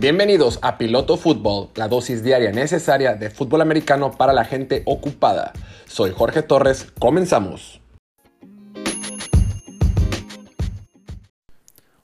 Bienvenidos 0.00 0.58
a 0.62 0.78
Piloto 0.78 1.18
Fútbol, 1.18 1.68
la 1.74 1.86
dosis 1.86 2.24
diaria 2.24 2.52
necesaria 2.52 3.16
de 3.16 3.28
fútbol 3.28 3.60
americano 3.60 4.12
para 4.12 4.32
la 4.32 4.46
gente 4.46 4.82
ocupada. 4.86 5.52
Soy 5.86 6.10
Jorge 6.16 6.40
Torres, 6.40 6.90
comenzamos. 6.98 7.82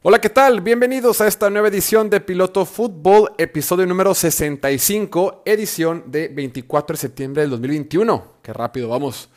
Hola, 0.02 0.20
¿qué 0.20 0.28
tal? 0.28 0.60
Bienvenidos 0.60 1.22
a 1.22 1.26
esta 1.26 1.48
nueva 1.48 1.68
edición 1.68 2.10
de 2.10 2.20
Piloto 2.20 2.66
Fútbol, 2.66 3.32
episodio 3.38 3.86
número 3.86 4.12
65, 4.12 5.40
edición 5.46 6.04
de 6.08 6.28
24 6.28 6.92
de 6.92 6.98
septiembre 6.98 7.40
del 7.44 7.50
2021. 7.52 8.32
Qué 8.42 8.52
rápido, 8.52 8.90
vamos. 8.90 9.30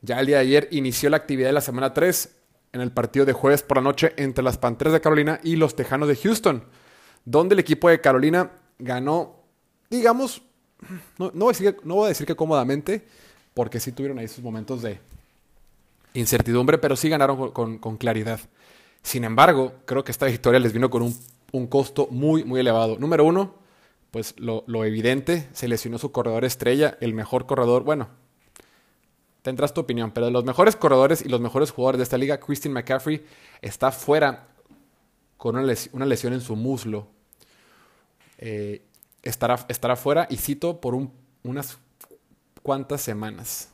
Ya 0.00 0.18
el 0.18 0.28
día 0.28 0.36
de 0.36 0.42
ayer 0.44 0.68
inició 0.70 1.10
la 1.10 1.18
actividad 1.18 1.50
de 1.50 1.52
la 1.52 1.60
semana 1.60 1.92
3 1.92 2.36
en 2.72 2.80
el 2.80 2.90
partido 2.90 3.26
de 3.26 3.34
jueves 3.34 3.62
por 3.62 3.76
la 3.76 3.82
noche 3.82 4.14
entre 4.16 4.42
las 4.42 4.56
Panteras 4.56 4.94
de 4.94 5.02
Carolina 5.02 5.40
y 5.44 5.56
los 5.56 5.76
Tejanos 5.76 6.08
de 6.08 6.16
Houston, 6.16 6.64
donde 7.24 7.54
el 7.54 7.58
equipo 7.60 7.88
de 7.88 8.00
Carolina 8.00 8.50
ganó, 8.78 9.36
digamos, 9.90 10.42
no, 11.18 11.30
voy, 11.32 11.54
a 12.04 12.08
decir, 12.08 12.26
que 12.26 12.36
cómodamente, 12.36 13.06
porque 13.54 13.80
sí 13.80 13.92
tuvieron 13.92 14.18
ahí 14.18 14.28
sus 14.28 14.44
momentos 14.44 14.82
de 14.82 15.00
incertidumbre, 16.14 16.78
pero 16.78 16.96
sí 16.96 17.08
ganaron 17.08 17.50
con 17.50 17.96
claridad. 17.96 18.40
Sin 19.02 19.24
embargo, 19.24 19.74
creo 19.84 20.04
que 20.04 20.12
esta 20.12 20.26
victoria 20.26 20.60
les 20.60 20.72
vino 20.72 20.90
con 20.90 21.02
un, 21.02 21.66
costo 21.66 22.08
muy, 22.10 22.44
muy 22.44 22.60
elevado. 22.60 22.98
Número 22.98 23.24
uno, 23.24 23.54
pues 24.10 24.34
lo, 24.38 24.84
evidente, 24.84 25.48
se 25.52 25.68
lesionó 25.68 25.98
su 25.98 26.12
corredor 26.12 26.44
estrella, 26.44 26.98
el 27.00 27.14
mejor 27.14 27.46
corredor, 27.46 27.84
bueno, 27.84 28.08
tendrás 29.42 29.72
tu 29.72 29.80
opinión, 29.80 30.10
pero 30.10 30.26
de 30.26 30.32
los 30.32 30.44
mejores 30.44 30.76
corredores 30.76 31.22
y 31.22 31.28
los 31.28 31.40
mejores 31.40 31.70
jugadores 31.70 31.98
de 31.98 32.02
esta 32.02 32.18
liga, 32.18 32.38
Christian 32.38 32.74
McCaffrey 32.74 33.24
está 33.62 33.92
fuera 33.92 34.48
con 35.38 35.56
una, 35.56 35.64
lesión, 36.06 36.32
en 36.34 36.40
su 36.42 36.56
muslo. 36.56 37.06
Eh, 38.36 38.82
estará, 39.22 39.64
estará 39.68 39.96
fuera, 39.96 40.26
y 40.28 40.36
cito, 40.36 40.80
por 40.80 40.94
unas 41.44 41.78
cuantas 42.62 43.00
semanas. 43.00 43.70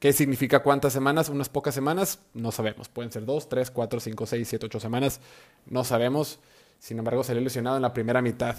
¿Qué 0.00 0.12
significa 0.12 0.62
cuántas 0.62 0.92
semanas? 0.92 1.28
Unas 1.28 1.48
pocas 1.48 1.74
semanas, 1.74 2.18
no 2.32 2.50
sabemos. 2.52 2.88
Pueden 2.88 3.12
ser 3.12 3.24
dos, 3.24 3.48
tres, 3.48 3.70
cuatro, 3.70 4.00
cinco, 4.00 4.26
seis, 4.26 4.48
siete, 4.48 4.66
ocho 4.66 4.80
semanas, 4.80 5.20
no 5.66 5.84
sabemos. 5.84 6.40
Sin 6.78 6.98
embargo, 6.98 7.22
salió 7.22 7.40
lesionado 7.40 7.76
en 7.76 7.82
la 7.82 7.92
primera 7.92 8.20
mitad. 8.20 8.56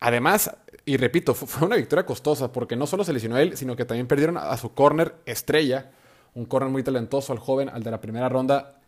Además, 0.00 0.50
y 0.84 0.96
repito, 0.96 1.34
fue 1.34 1.66
una 1.66 1.76
victoria 1.76 2.06
costosa 2.06 2.52
porque 2.52 2.76
no 2.76 2.86
solo 2.86 3.04
se 3.04 3.12
lesionó 3.12 3.36
él, 3.36 3.56
sino 3.56 3.76
que 3.76 3.84
también 3.84 4.06
perdieron 4.06 4.36
a 4.36 4.56
su 4.56 4.74
corner 4.74 5.16
estrella, 5.26 5.90
un 6.34 6.44
corner 6.44 6.70
muy 6.70 6.82
talentoso 6.82 7.32
al 7.32 7.38
joven, 7.38 7.68
al 7.68 7.82
de 7.82 7.90
la 7.90 8.00
primera 8.00 8.28
ronda 8.28 8.80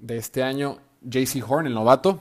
de 0.00 0.16
este 0.16 0.42
año, 0.42 0.78
JC 1.02 1.42
Horn, 1.46 1.66
el 1.66 1.74
novato, 1.74 2.20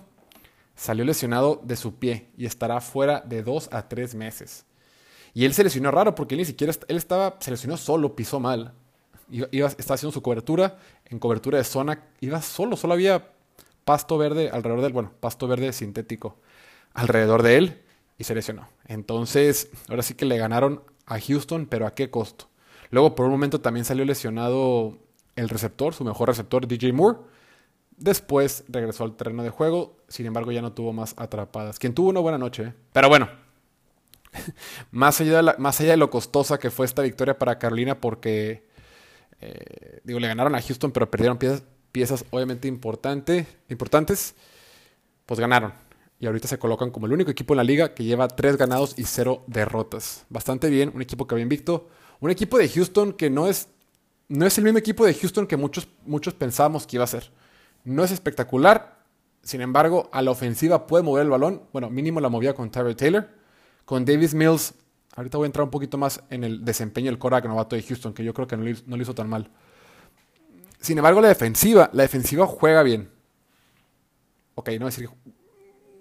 salió 0.76 1.04
lesionado 1.04 1.62
de 1.64 1.76
su 1.76 1.96
pie 1.96 2.30
y 2.38 2.46
estará 2.46 2.80
fuera 2.82 3.22
de 3.22 3.44
dos 3.44 3.70
a 3.72 3.88
tres 3.88 4.16
meses. 4.16 4.66
Y 5.34 5.46
él 5.46 5.54
se 5.54 5.64
lesionó 5.64 5.92
raro 5.92 6.16
porque 6.16 6.36
él 6.36 6.40
ni 6.40 6.46
siquiera, 6.46 6.74
él 6.88 6.98
estaba, 6.98 7.38
se 7.40 7.52
lesionó 7.52 7.78
solo, 7.78 8.16
pisó 8.16 8.40
mal. 8.40 8.74
Iba, 9.30 9.68
estaba 9.68 9.96
haciendo 9.96 10.12
su 10.12 10.22
cobertura, 10.22 10.80
en 11.06 11.20
cobertura 11.20 11.58
de 11.58 11.64
zona, 11.64 12.04
iba 12.20 12.42
solo, 12.42 12.76
solo 12.76 12.94
había 12.94 13.32
pasto 13.86 14.18
verde 14.18 14.50
alrededor 14.50 14.82
de 14.82 14.88
él, 14.88 14.94
bueno, 14.94 15.12
pasto 15.20 15.48
verde 15.48 15.72
sintético 15.74 16.38
alrededor 16.94 17.44
de 17.44 17.58
él 17.58 17.82
y 18.18 18.24
se 18.24 18.36
lesionó. 18.36 18.70
Entonces, 18.86 19.70
ahora 19.88 20.04
sí 20.04 20.14
que 20.14 20.26
le 20.26 20.38
ganaron 20.38 20.82
a 21.06 21.20
Houston, 21.20 21.68
pero 21.68 21.86
¿a 21.88 21.94
qué 21.94 22.10
costo? 22.10 22.50
Luego, 22.92 23.16
por 23.16 23.26
un 23.26 23.32
momento, 23.32 23.62
también 23.62 23.86
salió 23.86 24.06
lesionado 24.06 24.98
el 25.36 25.50
receptor, 25.50 25.94
su 25.94 26.04
mejor 26.04 26.30
receptor, 26.30 26.68
DJ 26.68 26.92
Moore. 26.94 27.20
Después 28.00 28.64
regresó 28.69 29.03
al 29.03 29.16
terreno 29.16 29.44
de 29.44 29.50
juego, 29.50 29.97
sin 30.08 30.25
embargo, 30.25 30.52
ya 30.52 30.61
no 30.61 30.72
tuvo 30.72 30.94
más 30.94 31.14
atrapadas. 31.17 31.78
Quien 31.80 31.94
tuvo 31.94 32.09
una 32.09 32.22
buena 32.22 32.38
noche, 32.38 32.64
¿eh? 32.64 32.73
pero 32.94 33.09
bueno, 33.09 33.30
más, 34.92 35.20
allá 35.20 35.42
de 35.42 35.54
más 35.58 35.82
allá 35.82 35.92
de 35.92 35.98
lo 35.98 36.09
costosa 36.09 36.58
que 36.59 36.71
fue 36.71 36.86
esta 36.86 37.02
victoria 37.02 37.38
para 37.38 37.59
Carolina, 37.59 37.99
porque 37.99 38.70
eh, 39.42 39.99
digo, 40.04 40.20
le 40.20 40.27
ganaron 40.27 40.55
a 40.55 40.61
Houston, 40.61 40.92
pero 40.92 41.09
perdieron 41.09 41.38
piezas, 41.92 42.26
obviamente 42.30 42.67
importante, 42.67 43.48
importantes, 43.70 44.36
pues 45.26 45.39
ganaron. 45.39 45.73
Y 46.20 46.26
ahorita 46.26 46.48
se 46.48 46.59
colocan 46.59 46.92
como 46.92 47.05
el 47.05 47.14
único 47.14 47.32
equipo 47.32 47.54
en 47.54 47.58
la 47.58 47.64
liga 47.64 47.93
que 47.93 48.04
lleva 48.04 48.27
tres 48.27 48.58
ganados 48.58 48.93
y 48.98 49.04
cero 49.04 49.43
derrotas. 49.48 50.26
Bastante 50.30 50.70
bien, 50.70 50.92
un 50.93 51.02
equipo 51.02 51.27
que 51.27 51.36
había 51.36 51.43
invicto. 51.43 51.88
Un 52.20 52.30
equipo 52.30 52.58
de 52.58 52.67
Houston 52.67 53.14
que 53.14 53.30
no 53.30 53.48
es, 53.48 53.70
no 54.27 54.45
es 54.45 54.58
el 54.58 54.65
mismo 54.65 54.80
equipo 54.80 55.05
de 55.05 55.14
Houston 55.14 55.48
que 55.48 55.55
muchos, 55.55 55.88
muchos 56.05 56.33
pensábamos 56.33 56.86
que 56.86 56.98
iba 56.98 57.05
a 57.05 57.08
ser. 57.08 57.32
No 57.84 58.04
es 58.04 58.12
espectacular, 58.12 59.00
sin 59.42 59.62
embargo, 59.62 60.10
a 60.12 60.22
la 60.22 60.32
ofensiva 60.32 60.88
puede 60.88 61.04
mover 61.04 61.23
el 61.23 61.30
balón. 61.30 61.64
Bueno, 61.72 61.90
mínimo 61.90 62.20
la 62.20 62.30
movía 62.30 62.54
con 62.54 62.70
Tyler 62.70 62.95
Taylor. 62.95 63.30
Con 63.86 64.06
Davis 64.06 64.34
Mills, 64.34 64.73
ahorita 65.16 65.38
voy 65.38 65.45
a 65.45 65.48
entrar 65.48 65.64
un 65.64 65.72
poquito 65.72 65.98
más 65.98 66.22
en 66.30 66.44
el 66.44 66.64
desempeño 66.64 67.08
del 67.08 67.18
Korak 67.18 67.45
de 67.45 67.82
Houston, 67.82 68.14
que 68.14 68.23
yo 68.23 68.34
creo 68.34 68.48
que 68.48 68.58
no 68.58 68.64
lo, 68.64 69.02
hizo 69.02 69.16
tan 69.16 69.30
mal. 69.30 69.50
Sin 70.80 70.98
embargo, 70.98 71.22
la 71.22 71.30
defensiva, 71.30 71.89
la 71.94 72.04
defensiva 72.04 72.45
juega 72.45 72.84
bien. 72.84 73.10
Ok, 74.56 74.70
no 74.80 74.86
decir 74.86 75.10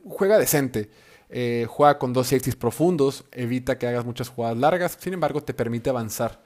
juega 0.09 0.39
decente. 0.39 0.91
Eh, 1.31 1.67
juega 1.69 1.99
con 1.99 2.13
dos 2.13 2.29
safeties 2.29 2.57
profundos, 2.57 3.25
evita 3.33 3.79
que 3.79 3.87
hagas 3.87 4.05
muchas 4.07 4.31
jugadas 4.31 4.57
largas, 4.57 4.97
sin 4.99 5.13
embargo 5.13 5.43
te 5.43 5.55
permite 5.55 5.91
avanzar. 5.91 6.43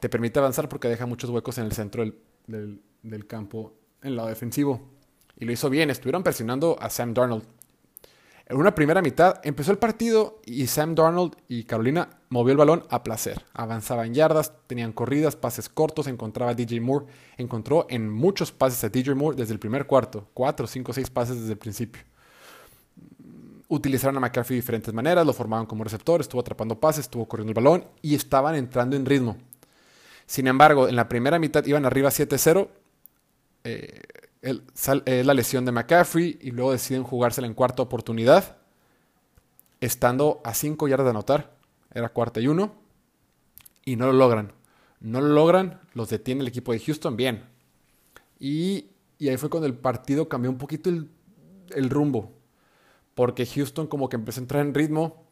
Te 0.00 0.08
permite 0.08 0.38
avanzar 0.40 0.68
porque 0.68 0.88
deja 0.88 1.06
muchos 1.06 1.30
huecos 1.30 1.56
en 1.58 1.64
el 1.66 1.72
centro 1.72 2.04
del, 2.46 3.26
campo 3.26 3.72
el 4.04 4.16
lado 4.16 4.28
defensivo. 4.28 4.80
Y 5.38 5.44
lo 5.44 5.52
hizo 5.52 5.70
bien, 5.70 5.90
estuvieron 5.90 6.22
presionando 6.22 6.76
a 6.80 6.90
Sam 6.90 7.14
Darnold. 7.14 7.44
En 8.46 8.58
una 8.58 8.74
primera 8.74 9.00
mitad 9.00 9.40
empezó 9.42 9.72
el 9.72 9.78
partido 9.78 10.40
y 10.44 10.66
Sam 10.66 10.94
Darnold 10.94 11.34
y 11.48 11.64
Carolina 11.64 12.10
movió 12.28 12.52
el 12.52 12.58
balón 12.58 12.84
a 12.90 13.02
placer. 13.02 13.42
Avanzaban 13.54 14.12
yardas, 14.12 14.52
tenían 14.66 14.92
corridas, 14.92 15.34
pases 15.34 15.70
cortos, 15.70 16.08
encontraba 16.08 16.50
a 16.50 16.54
DJ 16.54 16.80
Moore. 16.82 17.06
Encontró 17.38 17.86
en 17.88 18.10
muchos 18.10 18.52
pases 18.52 18.84
a 18.84 18.90
DJ 18.90 19.14
Moore 19.14 19.36
desde 19.36 19.54
el 19.54 19.58
primer 19.58 19.86
cuarto. 19.86 20.28
Cuatro, 20.34 20.66
cinco, 20.66 20.92
seis 20.92 21.08
pases 21.08 21.40
desde 21.40 21.52
el 21.52 21.58
principio. 21.58 22.02
Utilizaron 23.68 24.18
a 24.18 24.20
McCaffrey 24.20 24.56
de 24.56 24.60
diferentes 24.60 24.92
maneras, 24.92 25.24
lo 25.24 25.32
formaban 25.32 25.64
como 25.64 25.82
receptor, 25.82 26.20
estuvo 26.20 26.42
atrapando 26.42 26.78
pases, 26.78 27.06
estuvo 27.06 27.26
corriendo 27.26 27.52
el 27.52 27.64
balón 27.64 27.86
y 28.02 28.14
estaban 28.14 28.54
entrando 28.56 28.94
en 28.94 29.06
ritmo. 29.06 29.38
Sin 30.26 30.46
embargo, 30.48 30.86
en 30.86 30.96
la 30.96 31.08
primera 31.08 31.38
mitad 31.38 31.64
iban 31.64 31.86
arriba 31.86 32.10
7-0. 32.10 32.68
Eh, 33.64 34.00
es 34.42 35.26
la 35.26 35.34
lesión 35.34 35.64
de 35.64 35.72
McCaffrey 35.72 36.38
y 36.40 36.50
luego 36.50 36.72
deciden 36.72 37.02
jugársela 37.02 37.46
en 37.46 37.54
cuarta 37.54 37.82
oportunidad, 37.82 38.58
estando 39.80 40.42
a 40.44 40.52
5 40.52 40.86
yardas 40.86 41.06
de 41.06 41.10
anotar, 41.10 41.56
era 41.94 42.10
cuarta 42.10 42.40
y 42.40 42.48
uno, 42.48 42.74
y 43.84 43.96
no 43.96 44.06
lo 44.06 44.12
logran. 44.12 44.52
No 45.00 45.20
lo 45.20 45.28
logran, 45.28 45.80
los 45.92 46.08
detiene 46.08 46.40
el 46.40 46.48
equipo 46.48 46.72
de 46.72 46.80
Houston 46.80 47.16
bien. 47.16 47.44
Y, 48.38 48.90
ahí 49.20 49.36
fue 49.36 49.50
cuando 49.50 49.66
el 49.66 49.74
partido 49.74 50.28
cambió 50.28 50.50
un 50.50 50.58
poquito 50.58 50.90
el, 50.90 51.90
rumbo, 51.90 52.32
porque 53.14 53.46
Houston 53.46 53.86
como 53.86 54.08
que 54.08 54.16
empezó 54.16 54.40
a 54.40 54.42
entrar 54.42 54.66
en 54.66 54.74
ritmo. 54.74 55.23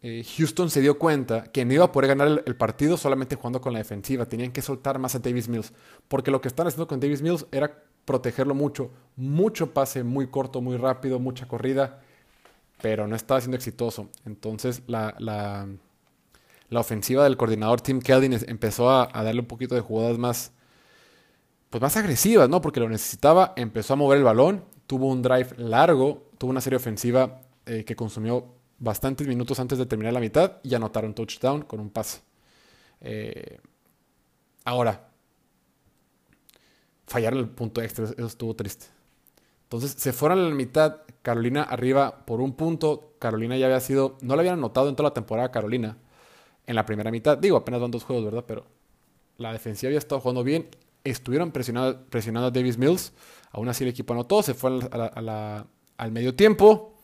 Eh, 0.00 0.24
Houston 0.36 0.70
se 0.70 0.80
dio 0.80 0.96
cuenta 0.98 1.44
que 1.44 1.64
no 1.64 1.72
iba 1.72 1.86
a 1.86 1.92
poder 1.92 2.08
ganar 2.08 2.42
el, 2.46 2.56
partido 2.56 2.96
solamente 2.96 3.34
jugando 3.34 3.60
con 3.60 3.72
la 3.72 3.80
defensiva. 3.80 4.26
Tenían 4.26 4.52
que 4.52 4.62
soltar 4.62 4.98
más 4.98 5.14
a 5.14 5.18
Davis 5.18 5.48
Mills. 5.48 5.72
Porque 6.06 6.30
lo 6.30 6.40
que 6.40 6.48
están 6.48 6.66
haciendo 6.66 6.86
con 6.86 7.00
Davis 7.00 7.22
Mills 7.22 7.46
era 7.50 7.82
protegerlo 8.04 8.54
mucho. 8.54 8.90
Mucho 9.16 9.74
pase 9.74 10.04
muy 10.04 10.28
corto, 10.28 10.60
muy 10.60 10.76
rápido, 10.76 11.18
mucha 11.18 11.46
corrida, 11.48 12.00
pero 12.80 13.06
no 13.06 13.16
estaba 13.16 13.40
siendo 13.40 13.56
exitoso. 13.56 14.08
Entonces 14.24 14.82
la, 14.86 15.14
la, 15.18 15.68
ofensiva 16.80 17.24
del 17.24 17.36
coordinador 17.36 17.80
Tim 17.80 18.00
Keldin 18.00 18.38
empezó 18.46 18.90
a, 18.90 19.08
darle 19.12 19.40
un 19.40 19.46
poquito 19.46 19.74
de 19.74 19.80
jugadas 19.80 20.16
más, 20.16 20.52
pues 21.70 21.82
más 21.82 21.96
agresivas, 21.96 22.48
¿no? 22.48 22.60
Porque 22.60 22.80
lo 22.80 22.88
necesitaba, 22.88 23.52
empezó 23.56 23.94
a 23.94 23.96
mover 23.96 24.18
el 24.18 24.24
balón, 24.24 24.64
tuvo 24.86 25.08
un 25.08 25.22
drive 25.22 25.48
largo, 25.56 26.30
tuvo 26.38 26.50
una 26.50 26.60
serie 26.60 26.76
ofensiva 26.76 27.42
eh, 27.66 27.84
que 27.84 27.96
consumió 27.96 28.57
bastantes 28.78 29.26
minutos 29.26 29.58
antes 29.60 29.78
de 29.78 29.86
terminar 29.86 30.12
la 30.12 30.20
mitad 30.20 30.58
y 30.62 30.74
anotaron 30.74 31.14
touchdown 31.14 31.62
con 31.62 31.80
un 31.80 31.90
pase. 31.90 32.20
Eh, 33.00 33.58
ahora, 34.64 35.08
fallaron 37.06 37.40
el 37.40 37.48
punto 37.48 37.82
extra. 37.82 38.04
Eso 38.04 38.26
estuvo 38.26 38.54
triste. 38.54 38.86
Entonces 39.64 39.92
se 39.98 40.12
fueron 40.12 40.38
a 40.38 40.42
la 40.42 40.54
mitad, 40.54 41.02
Carolina 41.22 41.62
arriba 41.62 42.24
por 42.24 42.40
un 42.40 42.54
punto. 42.54 43.14
Carolina 43.18 43.56
ya 43.56 43.66
había 43.66 43.80
sido, 43.80 44.16
no 44.22 44.34
lo 44.34 44.40
habían 44.40 44.54
anotado 44.54 44.88
en 44.88 44.96
toda 44.96 45.10
la 45.10 45.14
temporada 45.14 45.50
Carolina 45.50 45.98
en 46.66 46.74
la 46.74 46.86
primera 46.86 47.10
mitad. 47.10 47.36
Digo, 47.36 47.56
apenas 47.56 47.80
van 47.80 47.90
dos 47.90 48.04
juegos, 48.04 48.24
¿verdad? 48.24 48.44
Pero 48.46 48.66
la 49.36 49.52
defensiva 49.52 49.88
había 49.88 49.98
estado 49.98 50.20
jugando 50.20 50.44
bien. 50.44 50.68
Estuvieron 51.04 51.52
presionando, 51.52 52.06
presionando 52.06 52.48
a 52.48 52.50
Davis 52.50 52.78
Mills. 52.78 53.12
Aún 53.50 53.68
así 53.68 53.84
el 53.84 53.90
equipo 53.90 54.12
anotó, 54.12 54.42
se 54.42 54.54
fue 54.54 54.78
al 54.90 56.12
medio 56.12 56.34
tiempo. 56.34 56.94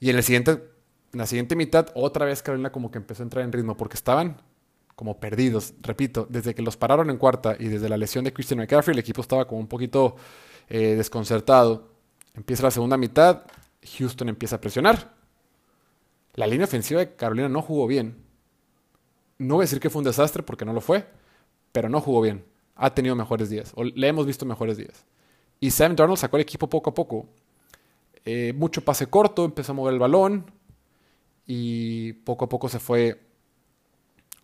Y 0.00 0.10
en, 0.10 0.16
el 0.16 0.22
siguiente, 0.22 0.71
en 1.12 1.18
la 1.18 1.26
siguiente 1.26 1.56
mitad, 1.56 1.88
otra 1.94 2.26
vez 2.26 2.42
Carolina 2.42 2.72
como 2.72 2.90
que 2.90 2.98
empezó 2.98 3.22
a 3.22 3.24
entrar 3.24 3.44
en 3.44 3.52
ritmo 3.52 3.76
porque 3.76 3.96
estaban 3.96 4.40
como 4.96 5.20
perdidos. 5.20 5.74
Repito, 5.80 6.26
desde 6.28 6.54
que 6.54 6.62
los 6.62 6.76
pararon 6.76 7.10
en 7.10 7.18
cuarta 7.18 7.56
y 7.58 7.68
desde 7.68 7.88
la 7.88 7.96
lesión 7.96 8.24
de 8.24 8.32
Christian 8.32 8.60
McCaffrey, 8.60 8.94
el 8.94 9.00
equipo 9.00 9.20
estaba 9.20 9.46
como 9.46 9.60
un 9.60 9.68
poquito 9.68 10.16
eh, 10.68 10.94
desconcertado. 10.96 11.90
Empieza 12.34 12.62
la 12.62 12.70
segunda 12.70 12.96
mitad 12.96 13.42
Houston 13.98 14.28
empieza 14.28 14.56
a 14.56 14.60
presionar. 14.60 15.12
La 16.34 16.46
línea 16.46 16.64
ofensiva 16.64 17.00
de 17.00 17.14
Carolina 17.14 17.48
no 17.48 17.62
jugó 17.62 17.86
bien. 17.86 18.16
No 19.38 19.56
voy 19.56 19.62
a 19.62 19.64
decir 19.64 19.80
que 19.80 19.90
fue 19.90 20.00
un 20.00 20.04
desastre 20.04 20.42
porque 20.42 20.64
no 20.64 20.72
lo 20.72 20.80
fue, 20.80 21.06
pero 21.72 21.88
no 21.88 22.00
jugó 22.00 22.20
bien. 22.20 22.44
Ha 22.74 22.94
tenido 22.94 23.14
mejores 23.16 23.50
días, 23.50 23.72
o 23.74 23.84
le 23.84 24.08
hemos 24.08 24.26
visto 24.26 24.46
mejores 24.46 24.76
días. 24.76 25.04
Y 25.60 25.70
Sam 25.70 25.94
Darnold 25.94 26.18
sacó 26.18 26.36
el 26.36 26.42
equipo 26.42 26.68
poco 26.68 26.90
a 26.90 26.94
poco. 26.94 27.26
Eh, 28.24 28.52
mucho 28.56 28.82
pase 28.82 29.08
corto, 29.08 29.44
empezó 29.44 29.72
a 29.72 29.74
mover 29.74 29.94
el 29.94 30.00
balón 30.00 30.46
y 31.46 32.12
poco 32.12 32.44
a 32.44 32.48
poco 32.48 32.68
se 32.68 32.78
fue 32.78 33.20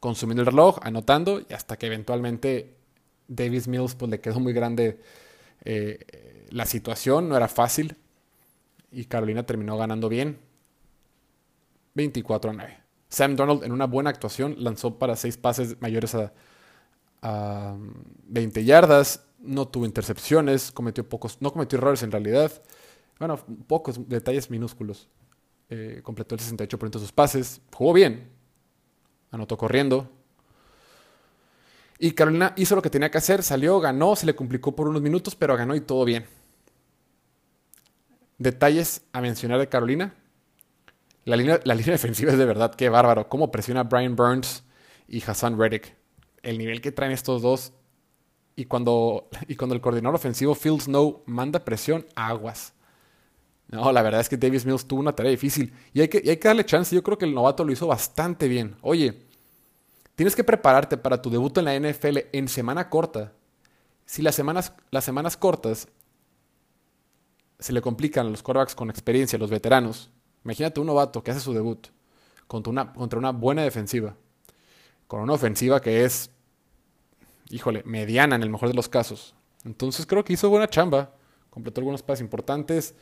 consumiendo 0.00 0.42
el 0.42 0.46
reloj, 0.46 0.78
anotando 0.82 1.40
y 1.40 1.52
hasta 1.52 1.76
que 1.76 1.86
eventualmente 1.86 2.76
Davis 3.26 3.68
Mills 3.68 3.94
pues, 3.94 4.10
le 4.10 4.20
quedó 4.20 4.40
muy 4.40 4.52
grande 4.52 5.00
eh, 5.64 6.46
la 6.50 6.66
situación, 6.66 7.28
no 7.28 7.36
era 7.36 7.48
fácil 7.48 7.96
y 8.90 9.04
Carolina 9.04 9.44
terminó 9.44 9.76
ganando 9.76 10.08
bien 10.08 10.38
24 11.94 12.50
a 12.50 12.54
9. 12.54 12.78
Sam 13.08 13.36
Donald 13.36 13.64
en 13.64 13.72
una 13.72 13.86
buena 13.86 14.10
actuación 14.10 14.56
lanzó 14.58 14.98
para 14.98 15.16
seis 15.16 15.36
pases 15.36 15.80
mayores 15.80 16.14
a, 16.14 16.32
20 18.28 18.64
yardas, 18.64 19.24
no 19.40 19.66
tuvo 19.66 19.84
intercepciones, 19.84 20.70
cometió 20.70 21.08
pocos, 21.08 21.38
no 21.40 21.52
cometió 21.52 21.76
errores 21.76 22.04
en 22.04 22.12
realidad, 22.12 22.52
bueno, 23.18 23.40
pocos 23.66 24.08
detalles 24.08 24.50
minúsculos. 24.50 25.08
Eh, 25.70 26.00
completó 26.02 26.34
el 26.34 26.40
68% 26.40 26.90
de 26.90 26.98
sus 26.98 27.12
pases, 27.12 27.60
jugó 27.74 27.92
bien, 27.92 28.30
anotó 29.30 29.56
corriendo. 29.58 30.10
Y 31.98 32.12
Carolina 32.12 32.54
hizo 32.56 32.76
lo 32.76 32.82
que 32.82 32.90
tenía 32.90 33.10
que 33.10 33.18
hacer, 33.18 33.42
salió, 33.42 33.80
ganó, 33.80 34.16
se 34.16 34.24
le 34.24 34.34
complicó 34.34 34.74
por 34.74 34.88
unos 34.88 35.02
minutos, 35.02 35.34
pero 35.34 35.56
ganó 35.56 35.74
y 35.74 35.80
todo 35.80 36.04
bien. 36.04 36.26
Detalles 38.38 39.02
a 39.12 39.20
mencionar 39.20 39.58
de 39.58 39.68
Carolina. 39.68 40.14
La 41.24 41.36
línea, 41.36 41.60
la 41.64 41.74
línea 41.74 41.92
defensiva 41.92 42.32
es 42.32 42.38
de 42.38 42.44
verdad, 42.44 42.74
qué 42.74 42.88
bárbaro. 42.88 43.28
Cómo 43.28 43.50
presiona 43.50 43.82
Brian 43.82 44.14
Burns 44.14 44.62
y 45.08 45.22
Hassan 45.22 45.58
Reddick. 45.58 45.94
El 46.42 46.56
nivel 46.56 46.80
que 46.80 46.92
traen 46.92 47.12
estos 47.12 47.42
dos. 47.42 47.72
Y 48.54 48.64
cuando, 48.66 49.28
y 49.48 49.56
cuando 49.56 49.74
el 49.74 49.80
coordinador 49.80 50.14
ofensivo 50.14 50.54
Phil 50.54 50.80
Snow 50.80 51.22
manda 51.26 51.64
presión, 51.64 52.06
aguas. 52.14 52.72
No, 53.68 53.92
la 53.92 54.02
verdad 54.02 54.20
es 54.20 54.28
que 54.28 54.36
Davis 54.36 54.64
Mills 54.64 54.86
tuvo 54.86 55.00
una 55.00 55.14
tarea 55.14 55.30
difícil. 55.30 55.72
Y 55.92 56.00
hay, 56.00 56.08
que, 56.08 56.18
hay 56.18 56.36
que 56.36 56.48
darle 56.48 56.64
chance. 56.64 56.94
Yo 56.94 57.02
creo 57.02 57.18
que 57.18 57.26
el 57.26 57.34
novato 57.34 57.64
lo 57.64 57.72
hizo 57.72 57.86
bastante 57.86 58.48
bien. 58.48 58.76
Oye, 58.80 59.26
tienes 60.14 60.34
que 60.34 60.42
prepararte 60.42 60.96
para 60.96 61.20
tu 61.20 61.28
debut 61.28 61.56
en 61.58 61.64
la 61.66 61.78
NFL 61.78 62.18
en 62.32 62.48
semana 62.48 62.88
corta. 62.88 63.32
Si 64.06 64.22
las 64.22 64.34
semanas, 64.34 64.72
las 64.90 65.04
semanas 65.04 65.36
cortas 65.36 65.88
se 67.58 67.72
le 67.72 67.82
complican 67.82 68.26
a 68.26 68.30
los 68.30 68.42
quarterbacks 68.42 68.74
con 68.74 68.88
experiencia, 68.88 69.38
los 69.38 69.50
veteranos, 69.50 70.10
Imagínate 70.44 70.80
un 70.80 70.86
novato 70.86 71.22
que 71.22 71.30
hace 71.30 71.40
su 71.40 71.52
debut 71.52 71.88
contra 72.46 72.70
una, 72.70 72.92
contra 72.92 73.18
una 73.18 73.32
buena 73.32 73.62
defensiva, 73.62 74.16
con 75.06 75.20
una 75.20 75.34
ofensiva 75.34 75.80
que 75.80 76.04
es, 76.04 76.30
híjole, 77.50 77.82
mediana 77.84 78.36
en 78.36 78.42
el 78.42 78.48
mejor 78.48 78.68
de 78.68 78.74
los 78.74 78.88
casos. 78.88 79.34
Entonces 79.64 80.06
creo 80.06 80.24
que 80.24 80.32
hizo 80.32 80.48
buena 80.48 80.68
chamba, 80.68 81.12
completó 81.50 81.80
algunos 81.80 82.02
pases 82.02 82.22
importantes. 82.22 82.94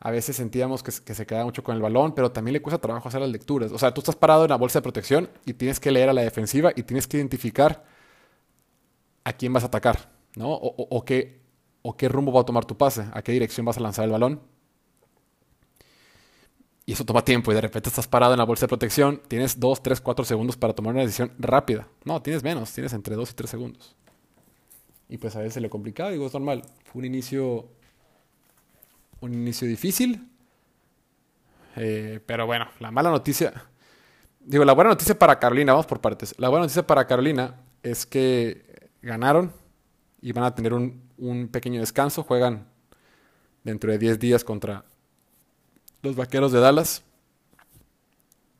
A 0.00 0.10
veces 0.10 0.36
sentíamos 0.36 0.82
que, 0.82 0.90
se 0.90 1.26
quedaba 1.26 1.44
mucho 1.44 1.62
con 1.62 1.76
el 1.76 1.82
balón, 1.82 2.14
pero 2.14 2.32
también 2.32 2.54
le 2.54 2.62
cuesta 2.62 2.80
trabajo 2.80 3.08
hacer 3.08 3.20
las 3.20 3.30
lecturas. 3.30 3.70
O 3.70 3.78
sea, 3.78 3.92
tú 3.92 4.00
estás 4.00 4.16
parado 4.16 4.44
en 4.44 4.50
la 4.50 4.56
bolsa 4.56 4.78
de 4.78 4.82
protección 4.82 5.28
y 5.44 5.52
tienes 5.52 5.78
que 5.78 5.90
leer 5.90 6.08
a 6.08 6.14
la 6.14 6.22
defensiva 6.22 6.72
y 6.74 6.82
tienes 6.84 7.06
que 7.06 7.18
identificar 7.18 7.84
a 9.24 9.32
quién 9.34 9.52
vas 9.52 9.62
a 9.62 9.66
atacar, 9.66 10.10
¿no? 10.36 10.52
o, 10.52 11.04
qué, 11.04 11.42
o 11.82 11.96
qué 11.96 12.08
rumbo 12.08 12.32
va 12.32 12.40
a 12.40 12.44
tomar 12.44 12.64
tu 12.64 12.78
pase, 12.78 13.04
a 13.12 13.22
qué 13.22 13.32
dirección 13.32 13.66
vas 13.66 13.76
a 13.76 13.80
lanzar 13.80 14.06
el 14.06 14.10
balón. 14.10 14.40
Y 16.86 16.94
eso 16.94 17.04
toma 17.04 17.24
tiempo 17.24 17.52
y 17.52 17.54
de 17.54 17.60
repente 17.60 17.88
estás 17.88 18.08
parado 18.08 18.32
en 18.32 18.38
la 18.38 18.44
bolsa 18.44 18.64
de 18.64 18.68
protección, 18.68 19.20
tienes 19.28 19.60
2, 19.60 19.82
3, 19.82 20.00
4 20.00 20.24
segundos 20.24 20.56
para 20.56 20.72
tomar 20.72 20.94
una 20.94 21.02
decisión 21.02 21.30
rápida. 21.38 21.86
No, 22.04 22.20
tienes 22.20 22.42
menos, 22.42 22.72
tienes 22.72 22.92
entre 22.94 23.14
2 23.14 23.30
y 23.30 23.34
3 23.34 23.50
segundos. 23.50 23.94
Y 25.08 25.18
pues 25.18 25.36
a 25.36 25.38
veces 25.40 25.54
se 25.54 25.60
le 25.60 25.70
complicaba, 25.70 26.10
digo, 26.10 26.26
es 26.26 26.32
normal. 26.32 26.62
Fue 26.84 27.00
un 27.00 27.04
inicio, 27.04 27.68
un 29.20 29.34
inicio 29.34 29.66
difícil. 29.66 30.28
Eh, 31.76 32.20
pero 32.26 32.46
bueno, 32.46 32.68
la 32.80 32.90
mala 32.90 33.10
noticia, 33.10 33.52
digo, 34.40 34.64
la 34.64 34.72
buena 34.72 34.90
noticia 34.90 35.18
para 35.18 35.38
Carolina, 35.38 35.72
vamos 35.72 35.86
por 35.86 36.00
partes. 36.00 36.34
La 36.38 36.48
buena 36.48 36.64
noticia 36.64 36.86
para 36.86 37.06
Carolina 37.06 37.56
es 37.82 38.06
que 38.06 38.90
ganaron 39.02 39.52
y 40.20 40.32
van 40.32 40.44
a 40.44 40.54
tener 40.54 40.74
un, 40.74 41.02
un 41.18 41.48
pequeño 41.48 41.80
descanso. 41.80 42.22
Juegan 42.22 42.66
dentro 43.64 43.90
de 43.92 43.98
10 43.98 44.18
días 44.18 44.44
contra 44.44 44.84
los 46.02 46.16
vaqueros 46.16 46.52
de 46.52 46.60
Dallas. 46.60 47.02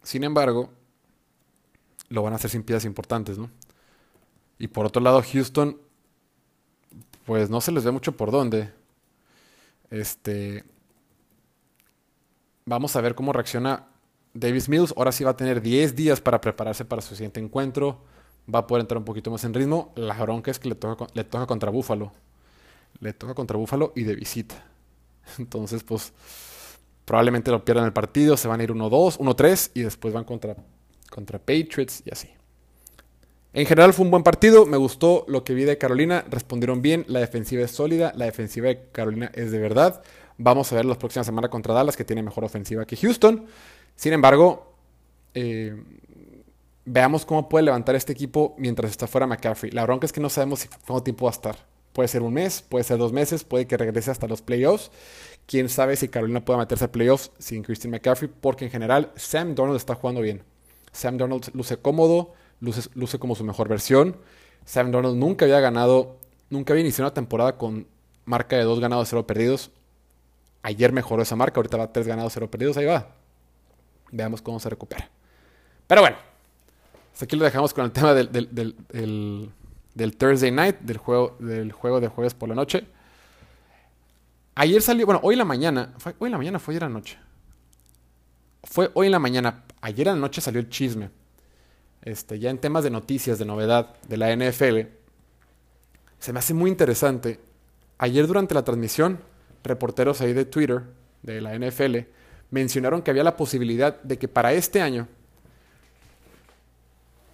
Sin 0.02 0.24
embargo, 0.24 0.70
lo 2.08 2.22
van 2.22 2.32
a 2.32 2.36
hacer 2.36 2.50
sin 2.50 2.62
piezas 2.62 2.84
importantes, 2.84 3.38
¿no? 3.38 3.50
Y 4.58 4.68
por 4.68 4.84
otro 4.84 5.02
lado, 5.02 5.22
Houston, 5.22 5.78
pues 7.24 7.48
no 7.48 7.60
se 7.60 7.72
les 7.72 7.84
ve 7.84 7.90
mucho 7.90 8.16
por 8.16 8.30
dónde. 8.30 8.72
Este. 9.90 10.64
Vamos 12.64 12.94
a 12.96 13.00
ver 13.00 13.14
cómo 13.14 13.32
reacciona 13.32 13.88
Davis 14.32 14.68
Mills. 14.68 14.94
Ahora 14.96 15.12
sí 15.12 15.24
va 15.24 15.32
a 15.32 15.36
tener 15.36 15.60
10 15.60 15.96
días 15.96 16.20
para 16.20 16.40
prepararse 16.40 16.84
para 16.84 17.02
su 17.02 17.14
siguiente 17.14 17.40
encuentro. 17.40 18.04
Va 18.52 18.60
a 18.60 18.66
poder 18.66 18.82
entrar 18.82 18.98
un 18.98 19.04
poquito 19.04 19.30
más 19.30 19.44
en 19.44 19.54
ritmo. 19.54 19.92
La 19.96 20.14
bronca 20.14 20.50
es 20.50 20.58
que 20.58 20.68
le 20.68 20.74
toca, 20.74 21.06
le 21.12 21.24
toca 21.24 21.46
contra 21.46 21.70
Búfalo. 21.70 22.12
Le 23.00 23.12
toca 23.12 23.34
contra 23.34 23.56
Búfalo 23.56 23.92
y 23.96 24.04
de 24.04 24.14
visita. 24.14 24.64
Entonces, 25.38 25.82
pues 25.82 26.12
probablemente 27.04 27.50
lo 27.50 27.64
pierdan 27.64 27.86
el 27.86 27.92
partido, 27.92 28.36
se 28.36 28.46
van 28.46 28.60
a 28.60 28.62
ir 28.62 28.70
1-2, 28.70 29.18
1-3 29.18 29.72
y 29.74 29.82
después 29.82 30.14
van 30.14 30.24
contra, 30.24 30.54
contra 31.10 31.38
Patriots 31.38 32.02
y 32.04 32.12
así. 32.12 32.28
En 33.52 33.66
general 33.66 33.92
fue 33.92 34.04
un 34.04 34.12
buen 34.12 34.22
partido, 34.22 34.64
me 34.64 34.76
gustó 34.76 35.24
lo 35.26 35.42
que 35.42 35.54
vi 35.54 35.64
de 35.64 35.76
Carolina, 35.76 36.24
respondieron 36.30 36.82
bien, 36.82 37.04
la 37.08 37.18
defensiva 37.18 37.64
es 37.64 37.72
sólida, 37.72 38.12
la 38.14 38.26
defensiva 38.26 38.68
de 38.68 38.80
Carolina 38.92 39.32
es 39.34 39.50
de 39.50 39.58
verdad. 39.58 40.02
Vamos 40.38 40.72
a 40.72 40.76
ver 40.76 40.84
la 40.84 40.96
próxima 40.96 41.24
semana 41.24 41.48
contra 41.48 41.74
Dallas, 41.74 41.96
que 41.96 42.04
tiene 42.04 42.22
mejor 42.22 42.44
ofensiva 42.44 42.86
que 42.86 42.96
Houston. 42.96 43.46
Sin 43.96 44.12
embargo, 44.12 44.72
eh, 45.34 45.74
veamos 46.84 47.26
cómo 47.26 47.48
puede 47.48 47.64
levantar 47.64 47.96
este 47.96 48.12
equipo 48.12 48.54
mientras 48.56 48.92
está 48.92 49.08
fuera 49.08 49.26
McCaffrey. 49.26 49.72
La 49.72 49.82
bronca 49.82 50.06
es 50.06 50.12
que 50.12 50.20
no 50.20 50.30
sabemos 50.30 50.68
cuánto 50.86 51.02
tiempo 51.02 51.24
va 51.24 51.32
a 51.32 51.34
estar. 51.34 51.56
Puede 51.92 52.08
ser 52.08 52.22
un 52.22 52.32
mes, 52.32 52.62
puede 52.62 52.84
ser 52.84 52.98
dos 52.98 53.12
meses, 53.12 53.42
puede 53.42 53.66
que 53.66 53.76
regrese 53.76 54.12
hasta 54.12 54.28
los 54.28 54.42
playoffs. 54.42 54.92
Quién 55.46 55.68
sabe 55.68 55.96
si 55.96 56.08
Carolina 56.08 56.44
pueda 56.44 56.60
meterse 56.60 56.84
a 56.84 56.92
playoffs 56.92 57.32
sin 57.38 57.64
Christian 57.64 57.90
McCaffrey, 57.90 58.30
porque 58.40 58.64
en 58.64 58.70
general 58.70 59.10
Sam 59.16 59.56
Donald 59.56 59.76
está 59.76 59.96
jugando 59.96 60.20
bien. 60.20 60.44
Sam 60.92 61.18
Donald 61.18 61.50
luce 61.52 61.76
cómodo, 61.78 62.32
luce, 62.60 63.18
como 63.18 63.34
su 63.34 63.44
mejor 63.44 63.68
versión. 63.68 64.16
Sam 64.64 64.90
Donald 64.90 65.16
nunca 65.16 65.44
había 65.44 65.60
ganado, 65.60 66.18
nunca 66.50 66.72
había 66.72 66.82
iniciado 66.82 67.08
una 67.08 67.14
temporada 67.14 67.56
con 67.56 67.86
marca 68.24 68.56
de 68.56 68.62
dos 68.62 68.80
ganados, 68.80 69.08
cero 69.08 69.26
perdidos. 69.26 69.70
Ayer 70.62 70.92
mejoró 70.92 71.22
esa 71.22 71.36
marca, 71.36 71.58
ahorita 71.58 71.76
va 71.76 71.92
tres 71.92 72.06
ganados, 72.06 72.32
cero 72.34 72.50
perdidos, 72.50 72.76
ahí 72.76 72.84
va. 72.84 73.08
Veamos 74.12 74.42
cómo 74.42 74.60
se 74.60 74.68
recupera. 74.68 75.08
Pero 75.86 76.02
bueno, 76.02 76.16
hasta 77.12 77.24
aquí 77.24 77.36
lo 77.36 77.44
dejamos 77.44 77.72
con 77.72 77.84
el 77.84 77.92
tema 77.92 78.14
del, 78.14 78.30
del 79.94 80.16
Thursday 80.16 80.50
Night, 80.50 80.80
del 80.80 80.98
juego, 80.98 81.36
del 81.40 81.72
juego 81.72 82.00
de 82.00 82.08
jueves 82.08 82.34
por 82.34 82.48
la 82.48 82.54
noche. 82.54 82.86
Ayer 84.54 84.82
salió, 84.82 85.06
bueno, 85.06 85.20
hoy 85.22 85.34
en 85.34 85.38
la 85.38 85.44
mañana, 85.44 85.94
fue, 85.98 86.14
hoy 86.18 86.26
en 86.26 86.32
la 86.32 86.38
mañana 86.38 86.58
fue 86.58 86.74
ayer 86.74 86.82
en 86.82 86.92
la 86.92 86.98
noche. 86.98 87.18
Fue 88.62 88.90
hoy 88.94 89.06
en 89.06 89.12
la 89.12 89.18
mañana, 89.18 89.64
ayer 89.80 90.06
en 90.08 90.14
la 90.14 90.20
noche 90.20 90.40
salió 90.40 90.60
el 90.60 90.68
chisme. 90.68 91.10
Este, 92.02 92.38
ya 92.38 92.50
en 92.50 92.58
temas 92.58 92.84
de 92.84 92.90
noticias, 92.90 93.38
de 93.38 93.44
novedad 93.44 93.94
de 94.08 94.16
la 94.16 94.34
NFL, 94.34 94.88
se 96.18 96.32
me 96.32 96.38
hace 96.38 96.54
muy 96.54 96.70
interesante. 96.70 97.40
Ayer 97.98 98.26
durante 98.26 98.54
la 98.54 98.64
transmisión, 98.64 99.20
reporteros 99.62 100.20
ahí 100.20 100.32
de 100.32 100.44
Twitter, 100.44 100.82
de 101.22 101.40
la 101.40 101.58
NFL, 101.58 101.98
mencionaron 102.50 103.02
que 103.02 103.10
había 103.10 103.24
la 103.24 103.36
posibilidad 103.36 104.00
de 104.02 104.18
que 104.18 104.28
para 104.28 104.52
este 104.52 104.80
año 104.80 105.08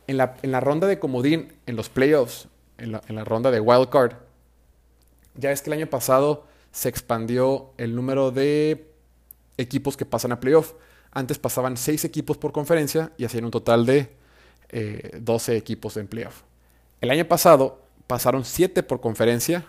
en 0.06 0.18
la, 0.18 0.60
ronda 0.60 0.86
de 0.86 0.98
comodín, 0.98 1.52
en 1.66 1.76
los 1.76 1.88
playoffs, 1.88 2.48
en 2.78 2.92
la, 2.92 3.24
ronda 3.24 3.50
de 3.50 3.60
wild 3.60 3.88
card, 3.88 4.12
ya 5.34 5.50
es 5.50 5.62
que 5.62 5.70
el 5.70 5.78
año 5.78 5.88
pasado 5.88 6.46
se 6.70 6.88
expandió 6.88 7.72
el 7.76 7.94
número 7.96 8.30
de 8.30 8.88
equipos 9.56 9.96
que 9.96 10.04
pasan 10.04 10.32
a 10.32 10.40
playoff. 10.40 10.74
Antes 11.10 11.38
pasaban 11.38 11.76
6 11.76 12.04
equipos 12.04 12.36
por 12.36 12.52
conferencia 12.52 13.12
y 13.16 13.24
hacían 13.24 13.46
un 13.46 13.50
total 13.50 13.86
de 13.86 14.10
12 14.70 15.54
eh, 15.54 15.56
equipos 15.56 15.96
en 15.96 16.06
playoff. 16.06 16.42
El 17.00 17.10
año 17.10 17.26
pasado 17.26 17.80
pasaron 18.06 18.44
7 18.44 18.82
por 18.82 19.00
conferencia. 19.00 19.64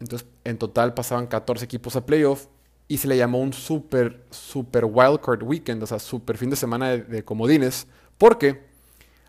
Entonces, 0.00 0.28
en 0.44 0.58
total 0.58 0.94
pasaban 0.94 1.26
14 1.26 1.64
equipos 1.64 1.96
a 1.96 2.04
playoff 2.04 2.46
y 2.88 2.98
se 2.98 3.08
le 3.08 3.16
llamó 3.16 3.40
un 3.40 3.52
super, 3.52 4.24
super 4.30 4.84
wildcard 4.84 5.42
weekend, 5.42 5.82
o 5.82 5.86
sea, 5.86 5.98
super 5.98 6.36
fin 6.36 6.50
de 6.50 6.56
semana 6.56 6.96
de 6.96 7.24
comodines, 7.24 7.86
porque 8.18 8.62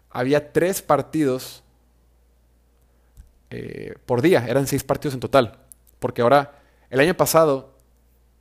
había 0.10 0.52
tres 0.52 0.82
partidos 0.82 1.64
eh, 3.50 3.96
por 4.06 4.22
día, 4.22 4.46
eran 4.48 4.68
seis 4.68 4.84
partidos 4.84 5.14
en 5.14 5.20
total. 5.20 5.60
Porque 6.00 6.22
ahora, 6.22 6.60
el 6.90 7.00
año 7.00 7.16
pasado, 7.16 7.74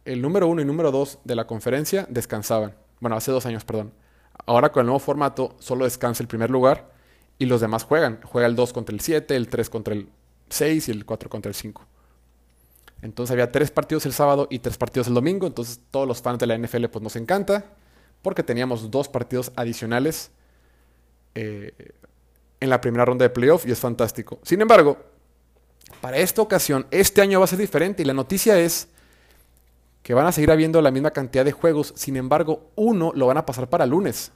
el 0.05 0.21
número 0.21 0.49
uno 0.49 0.61
y 0.61 0.65
número 0.65 0.91
dos 0.91 1.19
de 1.25 1.37
la 1.37 1.47
conferencia 1.47 2.07
descansaban. 2.09 2.75
Bueno, 3.01 3.17
hace 3.17 3.31
dos 3.31 3.47
años, 3.47 3.65
perdón. 3.65 3.93
Ahora 4.45 4.71
con 4.71 4.83
el 4.83 4.87
nuevo 4.87 4.99
formato 4.99 5.57
solo 5.59 5.85
descansa 5.85 6.23
el 6.23 6.29
primer 6.29 6.51
lugar 6.51 6.91
y 7.39 7.47
los 7.47 7.61
demás 7.61 7.85
juegan. 7.85 8.21
Juega 8.23 8.47
el 8.47 8.57
2 8.57 8.73
contra 8.73 8.95
el 8.95 9.01
7, 9.01 9.35
el 9.35 9.49
3 9.49 9.71
contra 9.71 9.95
el 9.95 10.09
6 10.51 10.89
y 10.89 10.91
el 10.91 11.05
4 11.05 11.31
contra 11.31 11.49
el 11.49 11.55
5. 11.55 11.85
Entonces 13.03 13.33
había 13.33 13.53
tres 13.53 13.71
partidos 13.71 14.07
el 14.07 14.13
sábado 14.13 14.49
y 14.51 14.59
tres 14.59 14.77
partidos 14.79 15.09
el 15.09 15.15
domingo. 15.15 15.47
Entonces 15.47 15.81
todos 15.91 16.09
los 16.09 16.23
fans 16.23 16.39
de 16.39 16.47
la 16.47 16.57
NFL 16.57 16.87
pues 16.87 17.03
nos 17.03 17.17
encanta 17.17 17.65
porque 18.23 18.43
teníamos 18.43 18.91
dos 18.91 19.09
partidos 19.09 19.53
adicionales 19.57 20.31
eh, 21.35 21.73
en 22.61 22.71
la 22.71 22.81
primera 22.81 23.05
ronda 23.05 23.25
de 23.25 23.31
playoff 23.31 23.67
y 23.67 23.71
es 23.71 23.79
fantástico. 23.79 24.41
Sin 24.43 24.61
embargo, 24.61 24.97
para 26.01 26.17
esta 26.17 26.43
ocasión, 26.43 26.87
este 26.91 27.21
año 27.21 27.39
va 27.39 27.45
a 27.45 27.49
ser 27.49 27.59
diferente 27.59 28.03
y 28.03 28.07
la 28.07 28.15
noticia 28.15 28.59
es 28.59 28.89
que 30.07 30.15
van 30.15 30.29
a 30.29 30.31
seguir 30.31 30.53
habiendo 30.53 30.81
la 30.83 30.93
misma 30.93 31.11
cantidad 31.11 31.45
de 31.45 31.51
juegos, 31.51 31.93
sin 31.97 32.17
embargo, 32.17 32.71
uno 32.77 33.11
lo 33.17 33.27
van 33.27 33.39
a 33.39 33.45
pasar 33.45 33.69
para 33.69 33.87
lunes. 33.87 34.31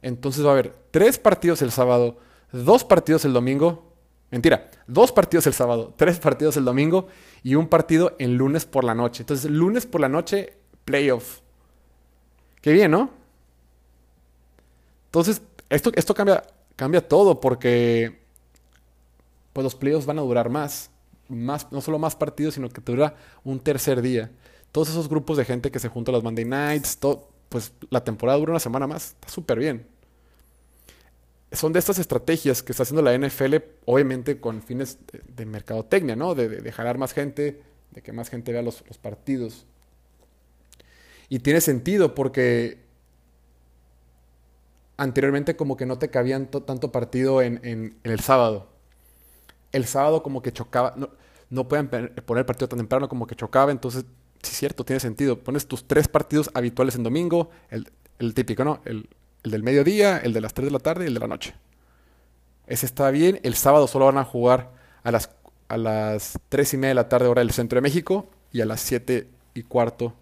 Entonces 0.00 0.42
va 0.42 0.48
a 0.48 0.52
haber 0.52 0.74
tres 0.90 1.18
partidos 1.18 1.60
el 1.60 1.70
sábado, 1.70 2.16
dos 2.52 2.84
partidos 2.84 3.26
el 3.26 3.34
domingo, 3.34 3.92
mentira, 4.30 4.70
dos 4.86 5.12
partidos 5.12 5.46
el 5.46 5.52
sábado, 5.52 5.92
tres 5.94 6.18
partidos 6.18 6.56
el 6.56 6.64
domingo 6.64 7.08
y 7.42 7.54
un 7.54 7.68
partido 7.68 8.16
el 8.18 8.36
lunes 8.36 8.64
por 8.64 8.82
la 8.82 8.94
noche. 8.94 9.24
Entonces, 9.24 9.50
lunes 9.50 9.84
por 9.84 10.00
la 10.00 10.08
noche, 10.08 10.54
playoff. 10.86 11.40
Qué 12.62 12.72
bien, 12.72 12.90
¿no? 12.90 13.10
Entonces, 15.08 15.42
esto, 15.68 15.92
esto 15.96 16.14
cambia, 16.14 16.44
cambia 16.76 17.06
todo 17.06 17.40
porque 17.40 18.22
pues 19.52 19.64
los 19.64 19.74
playoffs 19.74 20.06
van 20.06 20.18
a 20.18 20.22
durar 20.22 20.48
más. 20.48 20.90
más. 21.28 21.70
No 21.70 21.82
solo 21.82 21.98
más 21.98 22.16
partidos, 22.16 22.54
sino 22.54 22.70
que 22.70 22.80
dura 22.80 23.16
un 23.44 23.60
tercer 23.60 24.00
día 24.00 24.30
todos 24.72 24.88
esos 24.88 25.08
grupos 25.08 25.36
de 25.36 25.44
gente 25.44 25.70
que 25.70 25.78
se 25.78 25.88
junta 25.88 26.10
a 26.10 26.14
los 26.14 26.22
Monday 26.22 26.44
Nights, 26.44 26.98
todo, 26.98 27.28
pues 27.48 27.72
la 27.90 28.04
temporada 28.04 28.38
dura 28.38 28.52
una 28.52 28.60
semana 28.60 28.86
más, 28.86 29.10
está 29.10 29.28
súper 29.28 29.58
bien. 29.58 29.86
Son 31.52 31.72
de 31.72 31.80
estas 31.80 31.98
estrategias 31.98 32.62
que 32.62 32.72
está 32.72 32.84
haciendo 32.84 33.02
la 33.02 33.16
NFL, 33.16 33.56
obviamente 33.84 34.40
con 34.40 34.62
fines 34.62 34.98
de, 35.26 35.46
mercadotecnia, 35.46 36.14
¿no? 36.14 36.36
De, 36.36 36.48
de, 36.48 36.72
jalar 36.72 36.96
más 36.96 37.12
gente, 37.12 37.60
de 37.90 38.02
que 38.02 38.12
más 38.12 38.28
gente 38.30 38.52
vea 38.52 38.62
los, 38.62 38.82
partidos. 39.02 39.66
Y 41.28 41.40
tiene 41.40 41.60
sentido 41.60 42.14
porque 42.14 42.78
anteriormente 44.96 45.56
como 45.56 45.76
que 45.76 45.86
no 45.86 45.98
te 45.98 46.08
cabían 46.08 46.46
tanto 46.46 46.92
partido 46.92 47.42
en, 47.42 47.98
el 48.04 48.20
sábado. 48.20 48.68
El 49.72 49.86
sábado 49.86 50.22
como 50.22 50.42
que 50.42 50.52
chocaba, 50.52 50.94
no, 50.96 51.10
no 51.48 51.66
pueden 51.66 51.88
poner 51.88 52.46
partido 52.46 52.68
tan 52.68 52.78
temprano 52.78 53.08
como 53.08 53.26
que 53.26 53.34
chocaba, 53.34 53.72
entonces 53.72 54.04
sí, 54.42 54.54
cierto, 54.54 54.84
tiene 54.84 55.00
sentido. 55.00 55.38
Pones 55.38 55.66
tus 55.66 55.86
tres 55.86 56.08
partidos 56.08 56.50
habituales 56.54 56.94
en 56.94 57.02
domingo, 57.02 57.50
el, 57.70 58.34
típico, 58.34 58.64
¿no? 58.64 58.80
El, 58.84 59.08
del 59.44 59.62
mediodía, 59.62 60.18
el 60.18 60.32
de 60.32 60.40
las 60.40 60.54
3 60.54 60.66
de 60.66 60.72
la 60.72 60.78
tarde 60.78 61.04
y 61.04 61.08
el 61.08 61.14
de 61.14 61.20
la 61.20 61.26
noche. 61.26 61.54
Ese 62.66 62.86
está 62.86 63.10
bien. 63.10 63.40
El 63.42 63.54
sábado 63.54 63.86
solo 63.86 64.06
van 64.06 64.18
a 64.18 64.24
jugar 64.24 64.70
a 65.02 65.10
las, 65.10 65.30
a 65.68 65.76
las 65.76 66.38
3 66.48 66.74
y 66.74 66.76
media 66.76 66.88
de 66.90 66.94
la 66.94 67.08
tarde, 67.08 67.28
hora 67.28 67.40
del 67.40 67.50
centro 67.52 67.76
de 67.76 67.82
México, 67.82 68.28
y 68.52 68.60
a 68.60 68.66
las 68.66 68.80
7 68.80 69.28
y 69.54 69.62
cuarto 69.62 70.14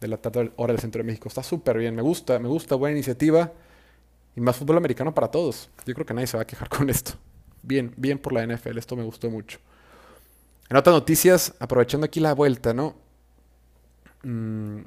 de 0.00 0.08
la 0.08 0.16
tarde, 0.18 0.52
hora 0.56 0.72
del 0.72 0.80
centro 0.80 1.00
de 1.00 1.06
México. 1.06 1.28
Está 1.28 1.42
súper 1.42 1.78
bien, 1.78 1.94
me 1.94 2.02
gusta, 2.02 2.38
me 2.38 2.48
gusta, 2.48 2.74
buena 2.74 2.96
iniciativa. 2.96 3.52
Y 4.34 4.40
más 4.40 4.56
fútbol 4.56 4.76
americano 4.76 5.14
para 5.14 5.30
todos. 5.30 5.70
Yo 5.86 5.94
creo 5.94 6.04
que 6.04 6.12
nadie 6.12 6.26
se 6.26 6.36
va 6.36 6.42
a 6.42 6.46
quejar 6.46 6.68
con 6.70 6.90
esto. 6.90 7.12
Bien, 7.62 7.92
bien 7.96 8.18
por 8.18 8.32
la 8.32 8.46
NFL, 8.46 8.78
esto 8.78 8.96
me 8.96 9.02
gustó 9.02 9.30
mucho. 9.30 9.58
En 10.68 10.76
otras 10.76 10.94
noticias, 10.94 11.54
aprovechando 11.60 12.04
aquí 12.04 12.20
la 12.20 12.34
vuelta, 12.34 12.74
¿no? 12.74 13.05
Mm, 14.26 14.80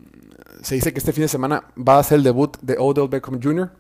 se 0.62 0.76
dice 0.76 0.92
que 0.92 1.00
este 1.00 1.14
fin 1.14 1.22
de 1.22 1.30
semana 1.30 1.64
va 1.78 1.98
a 1.98 2.04
ser 2.04 2.18
el 2.18 2.24
debut 2.24 2.58
de 2.62 2.76
Odell 2.78 3.08
Beckham 3.08 3.40
Jr., 3.42 3.72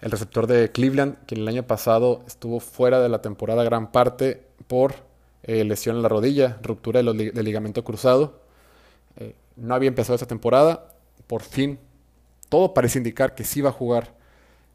el 0.00 0.10
receptor 0.10 0.46
de 0.46 0.72
Cleveland, 0.72 1.18
quien 1.26 1.42
el 1.42 1.48
año 1.48 1.66
pasado 1.66 2.22
estuvo 2.26 2.60
fuera 2.60 2.98
de 3.00 3.10
la 3.10 3.20
temporada 3.20 3.62
gran 3.62 3.92
parte 3.92 4.46
por 4.66 4.94
eh, 5.42 5.64
lesión 5.64 5.96
en 5.96 6.02
la 6.02 6.08
rodilla, 6.08 6.58
ruptura 6.62 7.02
del 7.02 7.44
ligamento 7.44 7.84
cruzado. 7.84 8.40
Eh, 9.16 9.34
no 9.56 9.74
había 9.74 9.88
empezado 9.88 10.14
esta 10.14 10.26
temporada. 10.26 10.88
Por 11.26 11.42
fin, 11.42 11.78
todo 12.48 12.72
parece 12.72 12.96
indicar 12.96 13.34
que 13.34 13.44
sí 13.44 13.60
va 13.60 13.68
a 13.70 13.72
jugar 13.72 14.14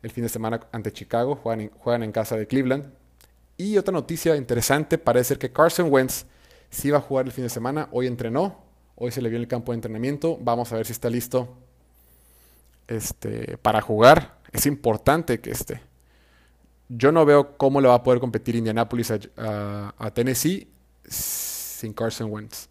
el 0.03 0.11
fin 0.11 0.23
de 0.23 0.29
semana 0.29 0.59
ante 0.71 0.91
Chicago. 0.91 1.35
Juegan 1.35 1.61
en, 1.61 1.69
juegan 1.71 2.03
en 2.03 2.11
casa 2.11 2.35
de 2.37 2.45
Cleveland. 2.45 2.93
Y 3.57 3.75
otra 3.77 3.91
noticia 3.91 4.35
interesante, 4.35 4.99
parece 4.99 5.29
ser 5.29 5.39
que 5.39 5.51
Carson 5.51 5.91
Wentz 5.91 6.25
sí 6.69 6.91
va 6.91 6.99
a 6.99 7.01
jugar 7.01 7.25
el 7.25 7.31
fin 7.31 7.43
de 7.43 7.49
semana. 7.49 7.89
Hoy 7.91 8.05
entrenó, 8.05 8.70
Hoy 9.03 9.09
se 9.09 9.19
le 9.19 9.29
vio 9.29 9.37
en 9.37 9.41
el 9.41 9.47
campo 9.47 9.71
de 9.71 9.77
entrenamiento. 9.77 10.37
Vamos 10.39 10.71
a 10.71 10.75
ver 10.75 10.85
si 10.85 10.91
está 10.91 11.09
listo 11.09 11.49
este, 12.87 13.57
para 13.57 13.81
jugar. 13.81 14.37
Es 14.51 14.67
importante 14.67 15.41
que 15.41 15.49
esté. 15.49 15.81
Yo 16.87 17.11
no 17.11 17.25
veo 17.25 17.57
cómo 17.57 17.81
le 17.81 17.87
va 17.87 17.95
a 17.95 18.03
poder 18.03 18.19
competir 18.19 18.55
Indianapolis 18.55 19.11
a, 19.37 20.11
Tennessee 20.13 20.67
sin 21.09 21.93
Carson 21.93 22.31
Wentz. 22.31 22.69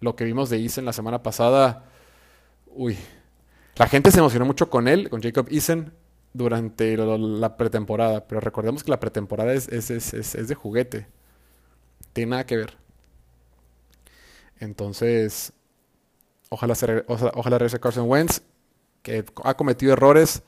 Lo 0.00 0.16
que 0.16 0.24
vimos 0.24 0.50
de 0.50 0.60
Eason 0.60 0.84
la 0.84 0.92
semana 0.92 1.22
pasada, 1.22 1.84
uy, 2.66 2.98
la 3.76 3.86
gente 3.86 4.10
se 4.10 4.18
emocionó 4.18 4.46
mucho 4.46 4.68
con 4.70 4.88
él, 4.88 5.08
con 5.08 5.22
Jacob 5.22 5.46
Eason, 5.48 5.92
durante 6.32 6.96
la 6.96 7.56
pretemporada. 7.56 8.26
Pero 8.26 8.40
recordemos 8.40 8.82
que 8.82 8.90
la 8.90 8.98
pretemporada 8.98 9.52
es, 9.52 9.68
es, 9.68 10.12
es 10.12 10.48
de 10.48 10.54
juguete. 10.56 11.06
Tiene 12.14 12.30
nada 12.30 12.46
que 12.46 12.56
ver. 12.56 12.76
Entonces, 14.58 15.52
Ojalá, 16.50 16.74
se, 16.74 17.04
ojalá 17.06 17.58
regrese 17.58 17.80
Carson 17.80 18.08
Wentz, 18.08 18.42
que 19.02 19.24
ha 19.44 19.54
cometido 19.54 19.92
errores. 19.92 20.42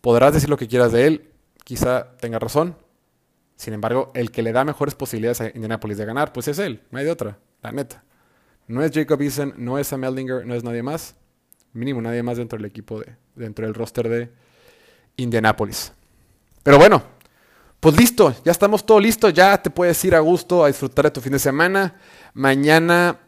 Podrás 0.00 0.32
decir 0.32 0.48
lo 0.48 0.56
que 0.56 0.68
quieras 0.68 0.92
de 0.92 1.06
él, 1.06 1.30
quizá 1.64 2.16
tenga 2.16 2.38
razón. 2.38 2.76
Sin 3.56 3.74
embargo, 3.74 4.10
el 4.14 4.30
que 4.30 4.42
le 4.42 4.52
da 4.52 4.64
mejores 4.64 4.94
posibilidades 4.94 5.40
a 5.40 5.46
Indianapolis 5.48 5.98
de 5.98 6.06
ganar, 6.06 6.32
pues 6.32 6.48
es 6.48 6.58
él, 6.58 6.82
no 6.90 6.98
hay 6.98 7.04
de 7.04 7.10
otra, 7.10 7.38
la 7.62 7.72
neta. 7.72 8.02
No 8.66 8.82
es 8.82 8.92
Jacob 8.92 9.20
Eason, 9.20 9.54
no 9.56 9.78
es 9.78 9.88
Sam 9.88 10.04
Eldinger, 10.04 10.46
no 10.46 10.54
es 10.54 10.64
nadie 10.64 10.82
más. 10.82 11.16
Mínimo 11.72 12.00
nadie 12.00 12.22
más 12.22 12.38
dentro 12.38 12.56
del 12.56 12.66
equipo, 12.66 13.00
de, 13.00 13.16
dentro 13.34 13.66
del 13.66 13.74
roster 13.74 14.08
de 14.08 14.30
Indianapolis. 15.16 15.92
Pero 16.62 16.78
bueno, 16.78 17.02
pues 17.80 17.96
listo, 17.96 18.34
ya 18.44 18.52
estamos 18.52 18.84
todo 18.84 19.00
listo, 19.00 19.28
ya 19.28 19.60
te 19.60 19.70
puedes 19.70 20.04
ir 20.04 20.14
a 20.14 20.20
gusto 20.20 20.64
a 20.64 20.68
disfrutar 20.68 21.06
de 21.06 21.10
tu 21.10 21.20
fin 21.20 21.32
de 21.32 21.38
semana. 21.38 21.96
Mañana 22.34 23.18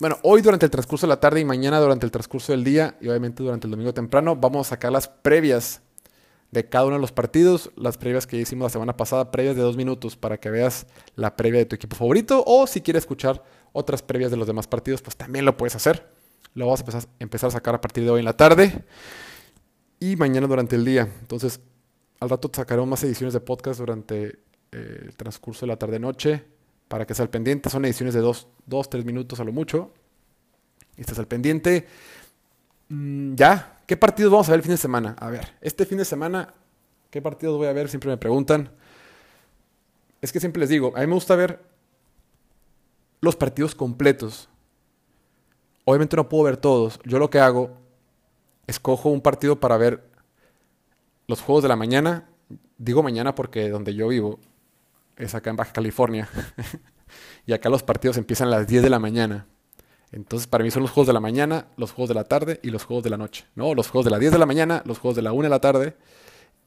bueno, 0.00 0.18
hoy 0.22 0.40
durante 0.40 0.64
el 0.64 0.70
transcurso 0.70 1.06
de 1.06 1.10
la 1.10 1.20
tarde 1.20 1.40
y 1.40 1.44
mañana 1.44 1.78
durante 1.78 2.06
el 2.06 2.10
transcurso 2.10 2.52
del 2.52 2.64
día 2.64 2.96
y 3.02 3.08
obviamente 3.08 3.42
durante 3.42 3.66
el 3.66 3.70
domingo 3.70 3.92
temprano 3.92 4.34
vamos 4.34 4.66
a 4.66 4.70
sacar 4.70 4.90
las 4.90 5.08
previas 5.08 5.82
de 6.50 6.66
cada 6.68 6.86
uno 6.86 6.96
de 6.96 7.02
los 7.02 7.12
partidos, 7.12 7.70
las 7.76 7.98
previas 7.98 8.26
que 8.26 8.38
hicimos 8.38 8.64
la 8.64 8.70
semana 8.70 8.96
pasada, 8.96 9.30
previas 9.30 9.56
de 9.56 9.62
dos 9.62 9.76
minutos 9.76 10.16
para 10.16 10.38
que 10.38 10.48
veas 10.48 10.86
la 11.16 11.36
previa 11.36 11.60
de 11.60 11.66
tu 11.66 11.76
equipo 11.76 11.96
favorito 11.96 12.42
o 12.46 12.66
si 12.66 12.80
quieres 12.80 13.02
escuchar 13.02 13.44
otras 13.72 14.02
previas 14.02 14.30
de 14.30 14.38
los 14.38 14.46
demás 14.46 14.66
partidos, 14.66 15.02
pues 15.02 15.16
también 15.16 15.44
lo 15.44 15.56
puedes 15.58 15.76
hacer. 15.76 16.08
Lo 16.54 16.66
vas 16.66 16.80
a 16.80 17.06
empezar, 17.20 17.48
a 17.48 17.50
sacar 17.52 17.74
a 17.74 17.80
partir 17.82 18.02
de 18.02 18.10
hoy 18.10 18.20
en 18.20 18.24
la 18.24 18.36
tarde 18.36 18.84
y 20.00 20.16
mañana 20.16 20.46
durante 20.46 20.76
el 20.76 20.84
día. 20.84 21.08
Entonces, 21.20 21.60
al 22.18 22.30
rato 22.30 22.50
sacaremos 22.52 22.88
más 22.88 23.04
ediciones 23.04 23.34
de 23.34 23.40
podcast 23.40 23.78
durante 23.78 24.38
eh, 24.72 25.02
el 25.02 25.14
transcurso 25.14 25.66
de 25.66 25.68
la 25.68 25.76
tarde-noche 25.76 26.42
para 26.90 27.06
que 27.06 27.12
estés 27.12 27.22
al 27.22 27.30
pendiente. 27.30 27.70
Son 27.70 27.84
ediciones 27.84 28.14
de 28.14 28.20
2, 28.20 28.90
3 28.90 29.04
minutos 29.04 29.38
a 29.38 29.44
lo 29.44 29.52
mucho. 29.52 29.92
Y 30.96 31.02
estás 31.02 31.20
al 31.20 31.28
pendiente. 31.28 31.86
Mm, 32.88 33.36
ya, 33.36 33.78
¿qué 33.86 33.96
partidos 33.96 34.32
vamos 34.32 34.48
a 34.48 34.50
ver 34.50 34.58
el 34.58 34.64
fin 34.64 34.72
de 34.72 34.76
semana? 34.76 35.14
A 35.20 35.30
ver, 35.30 35.54
este 35.60 35.86
fin 35.86 35.98
de 35.98 36.04
semana, 36.04 36.52
¿qué 37.10 37.22
partidos 37.22 37.56
voy 37.58 37.68
a 37.68 37.72
ver? 37.72 37.88
Siempre 37.88 38.10
me 38.10 38.16
preguntan. 38.16 38.72
Es 40.20 40.32
que 40.32 40.40
siempre 40.40 40.58
les 40.58 40.68
digo, 40.68 40.92
a 40.96 41.00
mí 41.02 41.06
me 41.06 41.14
gusta 41.14 41.36
ver 41.36 41.60
los 43.20 43.36
partidos 43.36 43.76
completos. 43.76 44.48
Obviamente 45.84 46.16
no 46.16 46.28
puedo 46.28 46.42
ver 46.42 46.56
todos. 46.56 46.98
Yo 47.04 47.20
lo 47.20 47.30
que 47.30 47.38
hago, 47.38 47.70
escojo 48.66 49.10
un 49.10 49.20
partido 49.20 49.60
para 49.60 49.76
ver 49.76 50.10
los 51.28 51.40
juegos 51.40 51.62
de 51.62 51.68
la 51.68 51.76
mañana. 51.76 52.28
Digo 52.78 53.00
mañana 53.04 53.36
porque 53.36 53.68
donde 53.68 53.94
yo 53.94 54.08
vivo 54.08 54.40
es 55.16 55.34
acá 55.34 55.50
en 55.50 55.56
Baja 55.56 55.72
California. 55.72 56.28
y 57.46 57.52
acá 57.52 57.68
los 57.68 57.82
partidos 57.82 58.16
empiezan 58.16 58.48
a 58.48 58.52
las 58.52 58.66
10 58.66 58.82
de 58.82 58.90
la 58.90 58.98
mañana. 58.98 59.46
Entonces, 60.12 60.46
para 60.46 60.64
mí 60.64 60.70
son 60.70 60.82
los 60.82 60.90
juegos 60.90 61.06
de 61.06 61.12
la 61.12 61.20
mañana, 61.20 61.68
los 61.76 61.92
juegos 61.92 62.08
de 62.08 62.14
la 62.14 62.24
tarde 62.24 62.58
y 62.62 62.70
los 62.70 62.84
juegos 62.84 63.04
de 63.04 63.10
la 63.10 63.16
noche. 63.16 63.44
¿no? 63.54 63.74
Los 63.74 63.88
juegos 63.88 64.04
de 64.04 64.10
las 64.10 64.20
10 64.20 64.32
de 64.32 64.38
la 64.38 64.46
mañana, 64.46 64.82
los 64.84 64.98
juegos 64.98 65.16
de 65.16 65.22
la 65.22 65.32
1 65.32 65.44
de 65.44 65.48
la 65.48 65.60
tarde 65.60 65.96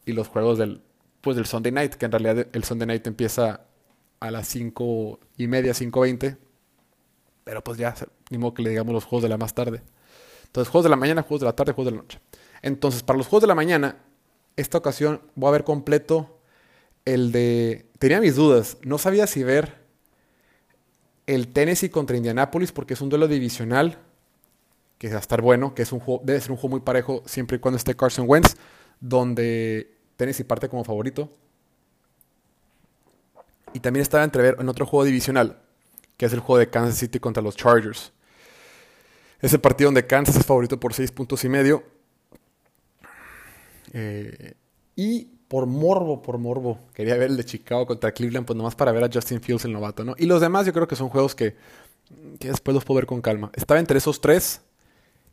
y 0.06 0.14
los 0.14 0.28
juegos 0.28 0.58
del, 0.58 0.82
pues, 1.22 1.36
del 1.36 1.46
Sunday 1.46 1.72
Night, 1.72 1.96
que 1.96 2.06
en 2.06 2.12
realidad 2.12 2.48
el 2.52 2.64
Sunday 2.64 2.88
Night 2.88 3.06
empieza 3.08 3.62
a 4.20 4.32
las 4.32 4.48
5 4.48 5.20
y 5.38 5.48
media, 5.48 5.74
5.20. 5.74 6.38
Pero 7.44 7.62
pues 7.62 7.78
ya, 7.78 7.94
ni 8.30 8.38
modo 8.38 8.54
que 8.54 8.64
le 8.64 8.70
digamos 8.70 8.94
los 8.94 9.04
juegos 9.04 9.24
de 9.24 9.30
la 9.30 9.38
más 9.38 9.54
tarde. 9.54 9.82
Entonces, 10.46 10.72
juegos 10.72 10.86
de 10.86 10.90
la 10.90 10.96
mañana, 10.96 11.24
juegos 11.24 11.42
de 11.42 11.48
la 11.48 11.56
tarde, 11.56 11.74
juegos 11.74 11.92
de 11.92 11.98
la 11.98 12.02
noche. 12.02 12.20
Entonces, 12.62 13.04
para 13.04 13.18
los 13.18 13.28
juegos 13.28 13.42
de 13.42 13.48
la 13.48 13.56
mañana, 13.56 13.98
esta 14.56 14.78
ocasión 14.78 15.22
voy 15.36 15.50
a 15.50 15.52
ver 15.52 15.64
completo 15.66 16.33
el 17.06 17.32
de... 17.32 17.90
Tenía 18.00 18.20
mis 18.22 18.36
dudas. 18.36 18.78
No 18.84 18.98
sabía 18.98 19.28
si 19.28 19.44
ver 19.44 19.84
el 21.28 21.48
Tennessee 21.54 21.90
contra 21.90 22.18
Indianapolis 22.18 22.72
porque 22.72 22.94
es 22.94 23.02
un 23.02 23.10
duelo 23.10 23.28
divisional 23.28 23.98
que 24.98 25.10
va 25.10 25.18
a 25.18 25.20
estar 25.20 25.42
bueno, 25.42 25.76
que 25.76 25.82
es 25.82 25.92
un 25.92 26.00
juego, 26.00 26.22
debe 26.24 26.40
ser 26.40 26.52
un 26.52 26.58
juego 26.58 26.70
muy 26.70 26.80
parejo 26.80 27.24
siempre 27.26 27.58
y 27.58 27.60
cuando 27.60 27.78
esté 27.78 27.96
Carson 27.96 28.26
Wentz, 28.28 28.56
donde 29.00 29.98
Tennessee 30.16 30.44
parte 30.46 30.70
como 30.70 30.84
favorito. 30.84 31.30
Y 33.74 33.80
también 33.80 34.02
estaba 34.02 34.24
entrever 34.24 34.56
en 34.60 34.70
otro 34.70 34.86
juego 34.86 35.04
divisional, 35.04 35.62
que 36.16 36.26
es 36.26 36.34
el 36.34 36.40
juego 36.40 36.60
de 36.60 36.70
Kansas 36.70 36.98
City 36.98 37.20
contra 37.20 37.44
los 37.44 37.56
Chargers. 37.56 38.14
Es 39.42 39.52
el 39.52 39.60
partido 39.60 39.90
donde 39.90 40.08
Kansas 40.08 40.38
es 40.38 40.46
favorito 40.46 40.80
por 40.80 40.94
6 40.94 41.12
puntos 41.12 41.44
y 41.44 41.50
medio. 41.50 41.84
Eh, 43.92 44.54
y 44.96 45.33
por 45.54 45.68
morbo, 45.68 46.20
por 46.20 46.40
morbo, 46.40 46.80
quería 46.96 47.16
ver 47.16 47.30
el 47.30 47.38
de 47.38 47.46
Chicago 47.46 47.86
contra 47.86 48.12
Cleveland, 48.12 48.44
pues 48.44 48.58
nomás 48.58 48.74
para 48.74 48.92
ver 48.92 49.04
a 49.04 49.10
Justin 49.14 49.40
Fields, 49.40 49.66
el 49.66 49.74
novato, 49.74 50.04
¿no? 50.04 50.16
Y 50.18 50.26
los 50.26 50.42
demás 50.42 50.66
yo 50.66 50.74
creo 50.74 50.88
que 50.88 50.96
son 50.96 51.10
juegos 51.10 51.36
que, 51.36 51.56
después 52.40 52.74
los 52.74 52.84
puedo 52.84 52.96
ver 52.96 53.06
con 53.06 53.22
calma. 53.22 53.52
Estaba 53.54 53.80
entre 53.80 54.00
esos 54.00 54.20
tres 54.20 54.62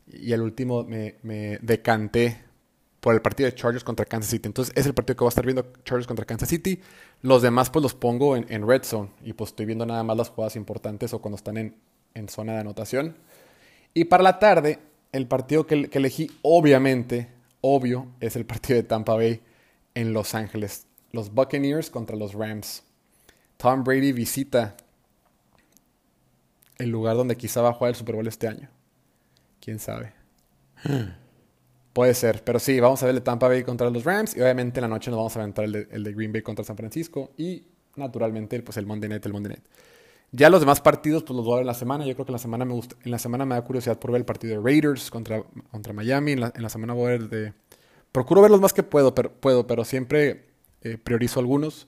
y 0.05 0.31
al 0.31 0.43
último 0.43 0.83
me, 0.83 1.57
decanté 1.63 2.37
por 2.99 3.15
el 3.15 3.23
partido 3.23 3.49
de 3.49 3.55
Chargers 3.55 3.83
contra 3.83 4.05
Kansas 4.05 4.29
City. 4.29 4.45
Entonces 4.47 4.71
es 4.77 4.85
el 4.85 4.93
partido 4.93 5.15
que 5.15 5.23
voy 5.23 5.29
a 5.29 5.33
estar 5.33 5.43
viendo 5.43 5.65
Chargers 5.83 6.05
contra 6.05 6.23
Kansas 6.23 6.49
City. 6.49 6.79
Los 7.23 7.41
demás 7.41 7.71
pues 7.71 7.81
los 7.81 7.95
pongo 7.95 8.37
en, 8.37 8.67
red 8.67 8.83
zone 8.83 9.09
y 9.23 9.33
pues 9.33 9.49
estoy 9.49 9.65
viendo 9.65 9.87
nada 9.87 10.03
más 10.03 10.15
las 10.15 10.29
jugadas 10.29 10.55
importantes 10.55 11.15
o 11.15 11.19
cuando 11.19 11.37
están 11.37 11.57
en, 11.57 11.75
en 12.13 12.29
zona 12.29 12.53
de 12.53 12.59
anotación. 12.59 13.17
Y 13.95 14.03
para 14.03 14.21
la 14.21 14.37
tarde, 14.37 14.77
el 15.13 15.25
partido 15.25 15.65
que, 15.65 15.89
que 15.89 15.97
elegí, 15.97 16.29
obviamente, 16.43 17.27
obvio, 17.61 18.05
es 18.19 18.35
el 18.35 18.45
partido 18.45 18.75
de 18.75 18.83
Tampa 18.83 19.15
Bay 19.15 19.41
en 19.95 20.13
Los 20.13 20.35
Ángeles. 20.35 20.87
Los 21.11 21.33
Buccaneers 21.33 21.89
contra 21.89 22.15
los 22.15 22.33
Rams. 22.33 22.83
Tom 23.57 23.83
Brady 23.83 24.11
visita 24.11 24.75
el 26.77 26.89
lugar 26.89 27.15
donde 27.15 27.35
quizá 27.37 27.61
va 27.61 27.69
a 27.69 27.73
jugar 27.73 27.89
el 27.89 27.95
Super 27.95 28.15
Bowl 28.15 28.27
este 28.27 28.47
año. 28.47 28.69
¿Quién 29.59 29.79
sabe? 29.79 30.13
Puede 31.93 32.13
ser, 32.13 32.43
pero 32.43 32.57
sí, 32.57 32.79
vamos 32.79 33.03
a 33.03 33.05
ver 33.05 33.11
el 33.11 33.19
de 33.19 33.25
Tampa 33.25 33.47
Bay 33.47 33.63
contra 33.63 33.89
los 33.89 34.05
Rams 34.05 34.35
y 34.35 34.41
obviamente 34.41 34.79
en 34.79 34.83
la 34.83 34.87
noche 34.87 35.11
nos 35.11 35.17
vamos 35.17 35.35
a 35.35 35.41
aventar 35.41 35.65
el 35.65 35.71
de, 35.73 35.87
el 35.91 36.03
de 36.03 36.13
Green 36.13 36.31
Bay 36.31 36.41
contra 36.41 36.63
San 36.63 36.77
Francisco 36.77 37.31
y 37.37 37.67
naturalmente 37.97 38.61
pues 38.61 38.77
el 38.77 38.85
Monday 38.85 39.09
Night, 39.09 39.25
el 39.25 39.33
Monday 39.33 39.49
Night. 39.53 39.65
Ya 40.33 40.49
los 40.49 40.61
demás 40.61 40.79
partidos, 40.79 41.23
pues 41.23 41.35
los 41.35 41.45
voy 41.45 41.53
a 41.53 41.55
ver 41.57 41.63
en 41.63 41.67
la 41.67 41.73
semana. 41.73 42.05
Yo 42.05 42.13
creo 42.13 42.25
que 42.25 42.31
en 42.31 42.35
la 42.35 42.39
semana 42.39 42.63
me 42.63 42.73
gusta, 42.73 42.95
en 43.03 43.11
la 43.11 43.19
semana 43.19 43.45
me 43.45 43.55
da 43.55 43.63
curiosidad 43.63 43.99
por 43.99 44.11
ver 44.11 44.19
el 44.19 44.25
partido 44.25 44.55
de 44.55 44.63
Raiders 44.63 45.11
contra, 45.11 45.43
contra 45.71 45.91
Miami. 45.91 46.31
En 46.31 46.39
la, 46.39 46.69
semana 46.69 46.93
voy 46.93 47.07
a 47.07 47.09
ver 47.09 47.29
de. 47.29 47.53
Procuro 48.11 48.41
ver 48.41 48.51
los 48.51 48.61
más 48.61 48.73
que 48.73 48.83
puedo, 48.83 49.15
pero, 49.15 49.33
puedo, 49.33 49.67
pero 49.67 49.85
siempre 49.85 50.49
eh, 50.81 50.97
priorizo 50.97 51.39
algunos. 51.39 51.87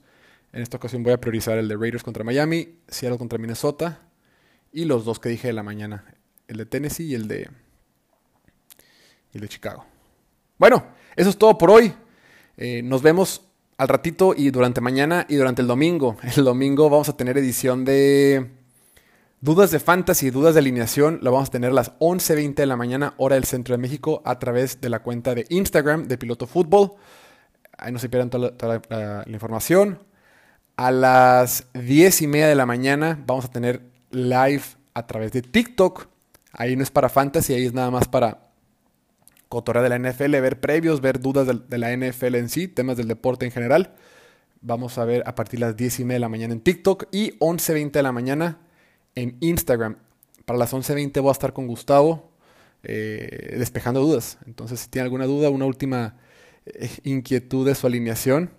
En 0.52 0.62
esta 0.62 0.76
ocasión 0.76 1.02
voy 1.02 1.12
a 1.12 1.20
priorizar 1.20 1.58
el 1.58 1.68
de 1.68 1.76
Raiders 1.76 2.02
contra 2.02 2.24
Miami, 2.24 2.78
Seattle 2.88 3.18
contra 3.18 3.38
Minnesota 3.38 4.00
y 4.72 4.84
los 4.84 5.04
dos 5.04 5.18
que 5.20 5.28
dije 5.28 5.48
de 5.48 5.52
la 5.52 5.62
mañana, 5.62 6.14
el 6.48 6.56
de 6.56 6.66
Tennessee 6.66 7.06
y 7.06 7.14
el 7.14 7.28
de, 7.28 7.50
el 9.32 9.40
de 9.40 9.48
Chicago. 9.48 9.84
Bueno, 10.58 10.84
eso 11.16 11.30
es 11.30 11.36
todo 11.36 11.58
por 11.58 11.70
hoy. 11.70 11.92
Eh, 12.56 12.82
nos 12.82 13.02
vemos 13.02 13.42
al 13.76 13.88
ratito 13.88 14.34
y 14.36 14.50
durante 14.50 14.80
mañana 14.80 15.26
y 15.28 15.36
durante 15.36 15.62
el 15.62 15.68
domingo. 15.68 16.16
El 16.36 16.44
domingo 16.44 16.88
vamos 16.88 17.08
a 17.08 17.16
tener 17.16 17.36
edición 17.36 17.84
de 17.84 18.50
dudas 19.44 19.70
de 19.70 19.78
fantasy, 19.78 20.30
dudas 20.30 20.54
de 20.54 20.60
alineación. 20.60 21.18
Lo 21.20 21.30
vamos 21.30 21.50
a 21.50 21.52
tener 21.52 21.70
a 21.70 21.74
las 21.74 21.98
11.20 21.98 22.54
de 22.54 22.66
la 22.66 22.76
mañana, 22.76 23.12
hora 23.18 23.34
del 23.34 23.44
centro 23.44 23.74
de 23.74 23.78
México, 23.78 24.22
a 24.24 24.38
través 24.38 24.80
de 24.80 24.88
la 24.88 25.00
cuenta 25.00 25.34
de 25.34 25.44
Instagram 25.50 26.08
de 26.08 26.16
Piloto 26.16 26.46
Fútbol. 26.46 26.92
Ahí 27.76 27.92
no 27.92 27.98
se 27.98 28.08
pierdan 28.08 28.30
toda, 28.30 28.52
la, 28.88 29.22
información. 29.26 29.98
A 30.76 30.90
las 30.90 31.66
10 31.74 32.22
y 32.22 32.26
media 32.26 32.48
de 32.48 32.54
la 32.54 32.64
mañana 32.64 33.22
vamos 33.26 33.44
a 33.44 33.50
tener 33.50 33.82
live 34.10 34.62
a 34.94 35.06
través 35.06 35.32
de 35.32 35.42
TikTok. 35.42 36.06
Ahí 36.52 36.74
no 36.74 36.82
es 36.82 36.90
para 36.90 37.10
fantasy, 37.10 37.52
ahí 37.52 37.66
es 37.66 37.74
nada 37.74 37.90
más 37.90 38.08
para 38.08 38.48
cotorrea 39.50 39.82
de 39.82 39.90
la 39.90 39.98
NFL, 39.98 40.30
ver 40.40 40.58
previos, 40.58 41.02
ver 41.02 41.20
dudas 41.20 41.46
de, 41.46 41.78
la 41.78 41.94
NFL 41.94 42.36
en 42.36 42.48
sí, 42.48 42.66
temas 42.66 42.96
del 42.96 43.08
deporte 43.08 43.44
en 43.44 43.52
general. 43.52 43.92
Vamos 44.62 44.96
a 44.96 45.04
ver 45.04 45.22
a 45.26 45.34
partir 45.34 45.60
de 45.60 45.66
las 45.66 45.76
10 45.76 46.00
y 46.00 46.04
media 46.04 46.14
de 46.14 46.20
la 46.20 46.28
mañana 46.30 46.54
en 46.54 46.60
TikTok 46.60 47.08
y 47.12 47.38
11.20 47.40 47.90
de 47.90 48.02
la 48.02 48.12
mañana 48.12 48.58
en 49.14 49.36
Instagram. 49.40 49.96
Para 50.44 50.58
las 50.58 50.72
11.20 50.72 51.20
voy 51.20 51.28
a 51.28 51.32
estar 51.32 51.52
con 51.52 51.66
Gustavo 51.66 52.30
eh, 52.82 53.54
despejando 53.58 54.00
dudas. 54.00 54.38
Entonces, 54.46 54.80
si 54.80 54.88
tiene 54.88 55.04
alguna 55.04 55.26
duda, 55.26 55.50
una 55.50 55.64
última 55.64 56.16
eh, 56.66 56.90
inquietud 57.04 57.66
de 57.66 57.74
su 57.74 57.86
alineación, 57.86 58.50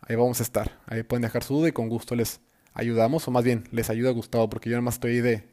ahí 0.00 0.16
vamos 0.16 0.40
a 0.40 0.42
estar. 0.42 0.78
Ahí 0.86 1.02
pueden 1.02 1.22
dejar 1.22 1.44
su 1.44 1.54
duda 1.54 1.68
y 1.68 1.72
con 1.72 1.88
gusto 1.88 2.14
les 2.14 2.40
ayudamos, 2.72 3.26
o 3.28 3.30
más 3.30 3.44
bien 3.44 3.64
les 3.70 3.90
ayuda 3.90 4.10
Gustavo, 4.10 4.48
porque 4.48 4.70
yo 4.70 4.76
nada 4.76 4.82
más 4.82 4.94
estoy 4.94 5.20
de, 5.20 5.44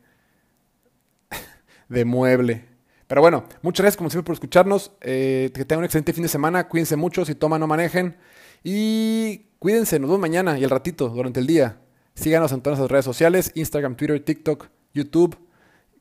de 1.89 2.05
mueble. 2.05 2.65
Pero 3.07 3.21
bueno, 3.21 3.45
muchas 3.61 3.83
gracias 3.83 3.97
como 3.97 4.09
siempre 4.09 4.25
por 4.25 4.33
escucharnos. 4.33 4.91
Eh, 5.01 5.51
que 5.53 5.65
tengan 5.65 5.79
un 5.79 5.85
excelente 5.85 6.13
fin 6.13 6.23
de 6.23 6.29
semana. 6.29 6.67
Cuídense 6.67 6.95
mucho. 6.95 7.23
Si 7.23 7.35
toman, 7.35 7.59
no 7.59 7.67
manejen. 7.67 8.17
Y 8.63 9.49
cuídense. 9.59 9.99
Nos 9.99 10.09
vemos 10.09 10.21
mañana 10.21 10.57
y 10.57 10.63
al 10.63 10.71
ratito, 10.71 11.09
durante 11.09 11.39
el 11.39 11.45
día. 11.45 11.81
Síganos 12.15 12.51
en 12.51 12.61
todas 12.61 12.79
las 12.79 12.89
redes 12.89 13.05
sociales. 13.05 13.51
Instagram, 13.55 13.95
Twitter, 13.95 14.23
TikTok, 14.23 14.67
YouTube. 14.93 15.37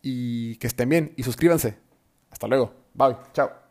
Y 0.02 0.56
que 0.56 0.66
estén 0.66 0.88
bien. 0.88 1.12
Y 1.16 1.22
suscríbanse. 1.22 1.76
Hasta 2.30 2.46
luego. 2.46 2.72
Bye. 2.94 3.16
Chao. 3.32 3.63